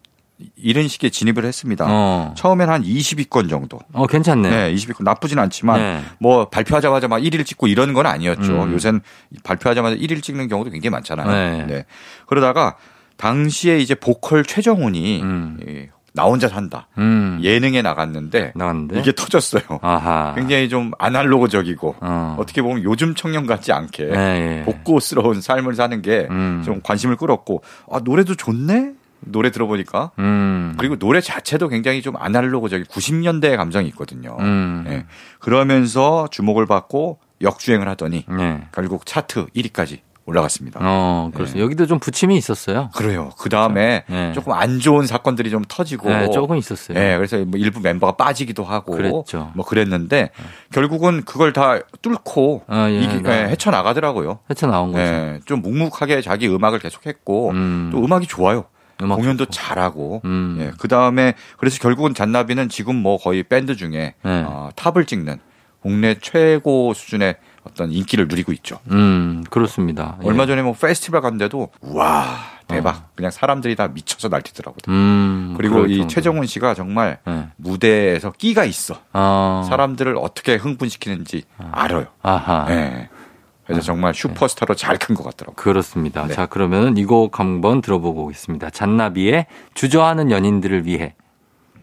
[0.56, 1.86] 이런 식의 진입을 했습니다.
[1.88, 2.34] 어.
[2.36, 3.80] 처음엔 한 20위권 정도.
[3.94, 4.50] 어, 괜찮네.
[4.50, 6.02] 네, 20위권 나쁘진 않지만 네.
[6.20, 8.64] 뭐 발표하자마자 막 1위를 찍고 이런 건 아니었죠.
[8.64, 8.74] 음.
[8.74, 9.02] 요새는
[9.44, 11.32] 발표하자마자 1위를 찍는 경우도 굉장히 많잖아요.
[11.32, 11.66] 네.
[11.66, 11.86] 네.
[12.28, 12.78] 그러다가
[13.18, 15.90] 당시에 이제 보컬 최정훈이 음.
[16.14, 16.88] 나 혼자 산다.
[16.98, 17.40] 음.
[17.42, 19.64] 예능에 나갔는데, 나갔는데 이게 터졌어요.
[19.82, 20.34] 아하.
[20.36, 22.36] 굉장히 좀 아날로그적이고 어.
[22.40, 24.64] 떻게 보면 요즘 청년 같지 않게 네, 예.
[24.66, 26.82] 복고스러운 삶을 사는 게좀 음.
[26.84, 28.94] 관심을 끌었고 아 노래도 좋네.
[29.22, 30.76] 노래 들어보니까 음.
[30.78, 34.38] 그리고 노래 자체도 굉장히 좀 아날로그적인 90년대의 감정이 있거든요.
[34.40, 34.84] 음.
[34.88, 35.06] 네.
[35.40, 38.68] 그러면서 주목을 받고 역주행을 하더니 네.
[38.72, 40.80] 결국 차트 1위까지 올라갔습니다.
[40.82, 41.58] 어, 그렇습니다.
[41.58, 41.64] 네.
[41.64, 42.90] 여기도 좀 부침이 있었어요.
[42.96, 43.32] 그래요.
[43.40, 44.32] 그 다음에 네.
[44.34, 46.10] 조금 안 좋은 사건들이 좀 터지고.
[46.10, 46.98] 네, 조금 있었어요.
[46.98, 48.96] 네, 그래서 뭐 일부 멤버가 빠지기도 하고.
[48.96, 49.52] 그랬죠.
[49.56, 50.30] 뭐 그랬는데
[50.72, 54.40] 결국은 그걸 다 뚫고 아, 예, 이기, 네, 헤쳐 나가더라고요.
[54.50, 55.04] 헤쳐 나온 거죠.
[55.04, 57.90] 네, 좀 묵묵하게 자기 음악을 계속했고 음.
[57.92, 58.66] 또 음악이 좋아요.
[59.10, 59.54] 공연도 좋고.
[59.54, 60.22] 잘하고.
[60.26, 60.58] 음.
[60.60, 64.44] 예, 그 다음에 그래서 결국은 잔나비는 지금 뭐 거의 밴드 중에 네.
[64.48, 65.40] 어, 탑을 찍는
[65.82, 68.80] 국내 최고 수준의 어떤 인기를 누리고 있죠.
[68.92, 70.18] 음, 그렇습니다.
[70.24, 70.48] 얼마 예.
[70.48, 72.38] 전에 뭐 페스티벌 갔는데도 와
[72.68, 72.96] 대박.
[72.96, 73.10] 어.
[73.16, 74.80] 그냥 사람들이 다 미쳐서 날뛰더라고요.
[74.90, 77.48] 음, 그리고 이 최정훈 씨가 정말 네.
[77.58, 79.00] 무대에서 끼가 있어.
[79.14, 79.66] 어.
[79.68, 81.70] 사람들을 어떻게 흥분시키는지 어.
[81.74, 82.08] 알아요.
[82.22, 82.66] 아하.
[82.68, 83.10] 네.
[83.74, 84.80] 그래서 아, 정말 슈퍼스타로 네.
[84.80, 85.56] 잘큰 것 같더라고요.
[85.56, 86.28] 그렇습니다.
[86.28, 86.34] 네.
[86.34, 88.70] 자, 그러면 이 곡 한번 들어보고 오겠습니다.
[88.70, 91.16] 잔나비의 주저하는 연인들을 위해.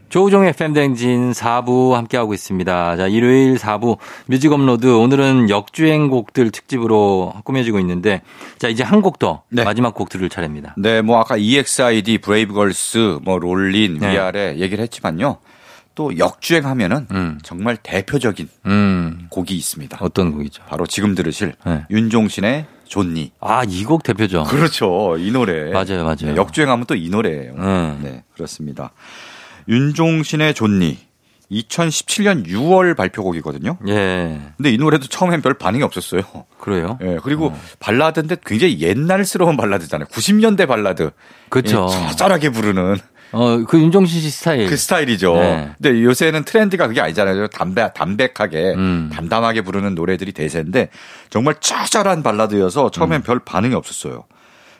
[0.08, 2.96] 조우종의 FM댕진 4부 함께하고 있습니다.
[2.96, 8.22] 자, 일요일 4부 뮤직 업로드 오늘은 역주행 곡들 특집으로 꾸며지고 있는데
[8.58, 9.64] 자, 이제 한 곡 더 네.
[9.64, 10.74] 마지막 곡 들을 차례입니다.
[10.78, 14.12] 네, 뭐 아까 EXID, 브레이브걸스, 뭐 롤린, 네.
[14.14, 15.36] 위아래 얘기를 했지만요.
[15.98, 17.38] 또 역주행하면은 음.
[17.42, 19.26] 정말 대표적인 음.
[19.30, 19.98] 곡이 있습니다.
[20.00, 20.62] 어떤 곡이죠?
[20.68, 21.86] 바로 지금 들으실 네.
[21.90, 23.32] 윤종신의 좋니.
[23.40, 24.44] 아, 이 곡 대표죠.
[24.44, 25.16] 그렇죠.
[25.18, 25.72] 이 노래.
[25.72, 26.16] 맞아요, 맞아요.
[26.22, 27.52] 네, 역주행하면 또 이 노래예요.
[27.54, 28.00] 음.
[28.04, 28.92] 네, 그렇습니다.
[29.68, 30.98] 윤종신의 존니.
[31.50, 33.78] 2017년 6월 발표곡이거든요.
[33.88, 34.40] 예.
[34.56, 36.22] 근데 이 노래도 처음엔 별 반응이 없었어요.
[36.60, 36.96] 그래요?
[37.02, 37.18] 예.
[37.24, 37.60] 그리고 어.
[37.80, 40.06] 발라드인데 굉장히 옛날스러운 발라드잖아요.
[40.08, 41.10] 90년대 발라드.
[41.48, 41.88] 그렇죠.
[41.90, 42.98] 예, 짤짤하게 부르는.
[43.32, 44.68] 어, 그 윤종신 씨 스타일.
[44.68, 45.34] 그 스타일이죠.
[45.34, 45.70] 네.
[45.80, 47.48] 근데 요새는 트렌드가 그게 아니잖아요.
[47.48, 49.10] 담배, 담백하게, 음.
[49.12, 50.88] 담담하게 부르는 노래들이 대세인데
[51.30, 53.22] 정말 짤짤한 발라드여서 처음엔 음.
[53.22, 54.24] 별 반응이 없었어요.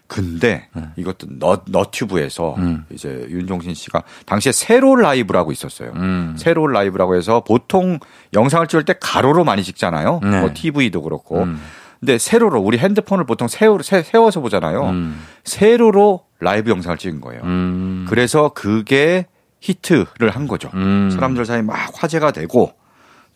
[0.07, 0.85] 근데 네.
[0.97, 2.87] 이것도 너, 너튜브에서 음.
[2.91, 5.93] 이제 윤종신 씨가 당시에 세로 라이브라고 있었어요.
[5.97, 6.35] 음.
[6.39, 7.99] 세로 라이브라고 해서 보통
[8.33, 10.21] 영상을 찍을 때 가로로 많이 찍잖아요.
[10.23, 10.41] 네.
[10.41, 11.47] 뭐 TV도 그렇고.
[11.99, 12.01] 음.
[12.01, 14.85] 근데 세로로 우리 핸드폰을 보통 세로 세워서 보잖아요.
[14.91, 15.21] 음.
[15.45, 17.43] 세로로 라이브 영상을 찍은 거예요.
[17.45, 18.07] 음.
[18.09, 19.27] 그래서 그게
[19.61, 20.71] 히트를 한 거죠.
[20.75, 21.11] 음.
[21.13, 22.73] 사람들 사이에 막 화제가 되고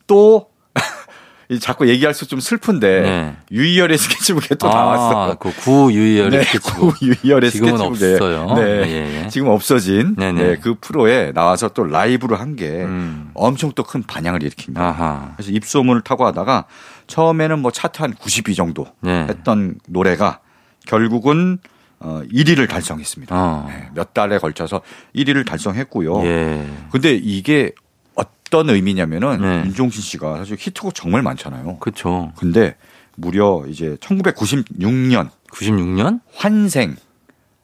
[0.07, 0.47] 또
[1.61, 3.37] 자꾸 얘기할수록 좀 슬픈데 네.
[3.51, 5.37] 유희열의 스케치북에 또 아, 나왔어.
[5.39, 6.95] 그 구유희열의 네, 스케치북.
[6.99, 8.13] 구유희열의 지금은 스케치북에.
[8.15, 8.55] 없어요.
[8.55, 8.63] 네.
[8.87, 9.29] 예, 예.
[9.29, 13.31] 지금 없어진 네, 그 프로에 나와서 또 라이브로 한게 음.
[13.35, 14.79] 엄청 또 큰 반향을 일으킵니다.
[14.79, 15.33] 아하.
[15.37, 16.65] 그래서 입소문을 타고 하다가
[17.13, 19.27] 처음에는 뭐 차트 한 90위 정도 네.
[19.29, 20.41] 했던 노래가
[20.87, 21.59] 결국은
[22.01, 23.37] 어 1위를 달성했습니다.
[23.37, 23.67] 어.
[23.69, 24.81] 네, 몇 달에 걸쳐서
[25.15, 26.25] 1위를 달성했고요.
[26.25, 26.67] 예.
[26.91, 27.73] 근데 이게
[28.15, 29.63] 어떤 의미냐면은 네.
[29.67, 31.77] 윤종신 씨가 사실 히트곡 정말 많잖아요.
[31.81, 32.33] 그렇죠.
[32.37, 32.77] 근데
[33.17, 36.97] 무려 이제 1996년 96년 환생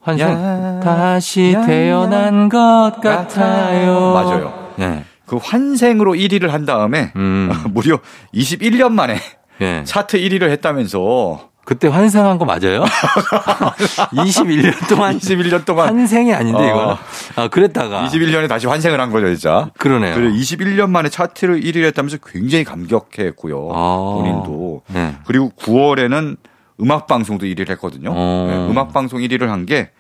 [0.01, 4.13] 환생 야, 다시 야, 태어난 야, 것 같아요.
[4.13, 4.75] 맞아요.
[4.77, 5.05] 네.
[5.25, 7.51] 그 환생으로 1위를 한 다음에 음.
[7.73, 7.99] 무려
[8.35, 9.19] 21년 만에
[9.59, 9.83] 네.
[9.85, 12.85] 차트 1위를 했다면서 그때 환생한 거 맞아요?
[14.13, 16.67] 21년 동안 21년 동안 환생이 아닌데 어.
[16.69, 16.99] 이거.
[17.43, 19.71] 아 그랬다가 21년에 다시 환생을 한 거죠, 진짜.
[19.79, 20.15] 그러네요.
[20.15, 23.71] 그리고 21년 만에 차트를 1위를 했다면서 굉장히 감격했고요.
[23.75, 23.97] 아.
[24.17, 24.83] 본인도.
[24.89, 25.17] 네.
[25.27, 26.37] 그리고 9월에는
[26.81, 28.11] 음악 방송도 1위를 했거든요.
[28.15, 28.47] 어.
[28.49, 29.91] 네, 음악 방송 1위를 한 게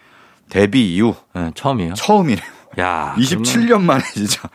[0.48, 1.92] 데뷔 이후 네, 처음이에요.
[1.94, 2.46] 처음이네요.
[2.80, 4.48] 야, 27년 만에 진짜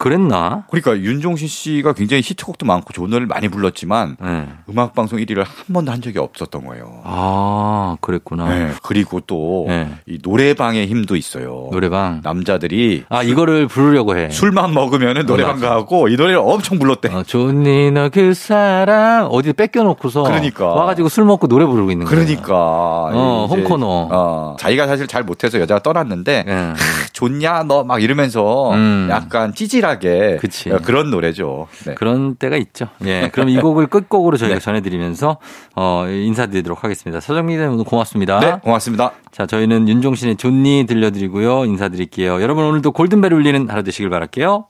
[0.00, 0.64] 그랬나?
[0.70, 4.48] 그러니까 윤종신 씨가 굉장히 히트곡도 많고 좋은 노래를 많이 불렀지만 네.
[4.70, 7.02] 음악 방송 1위를 한 번도 한 적이 없었던 거예요.
[7.04, 8.48] 아, 그랬구나.
[8.48, 8.70] 네.
[8.82, 9.90] 그리고 또이 네.
[10.22, 11.68] 노래방의 힘도 있어요.
[11.70, 12.20] 노래방.
[12.24, 14.30] 남자들이 아, 이거를 부르려고 해.
[14.30, 17.12] 술만 먹으면은 노래방 가고 이 노래를 엄청 불렀대.
[17.14, 21.90] 어, 좋니 너 그 사람 어디 뺏겨 놓고서 그러니까 와 가지고 술 먹고 노래 부르고
[21.90, 22.24] 있는 거예요.
[22.24, 22.54] 그러니까.
[22.54, 24.08] 어, 홈코너.
[24.10, 26.72] 어, 자기가 사실 잘 못해서 여자가 떠났는데 네.
[27.12, 29.08] 좋냐 너 막 이러면서 음.
[29.10, 30.70] 약간 찌질하 찌질하게 그치.
[30.70, 31.66] 어, 그런 노래죠.
[31.86, 31.94] 네.
[31.94, 32.88] 그런 때가 있죠.
[33.04, 33.30] 예.
[33.32, 34.60] 그럼 이 곡을 끝곡으로 저희가 네.
[34.60, 35.38] 전해드리면서
[35.74, 37.20] 어, 인사드리도록 하겠습니다.
[37.20, 38.40] 서정민 오늘 고맙습니다.
[38.40, 39.12] 네, 고맙습니다.
[39.32, 41.64] 자, 저희는 윤종신의 존니 들려드리고요.
[41.64, 42.40] 인사드릴게요.
[42.40, 44.66] 여러분 오늘도 골든벨 울리는 하루 되시길 바랄게요.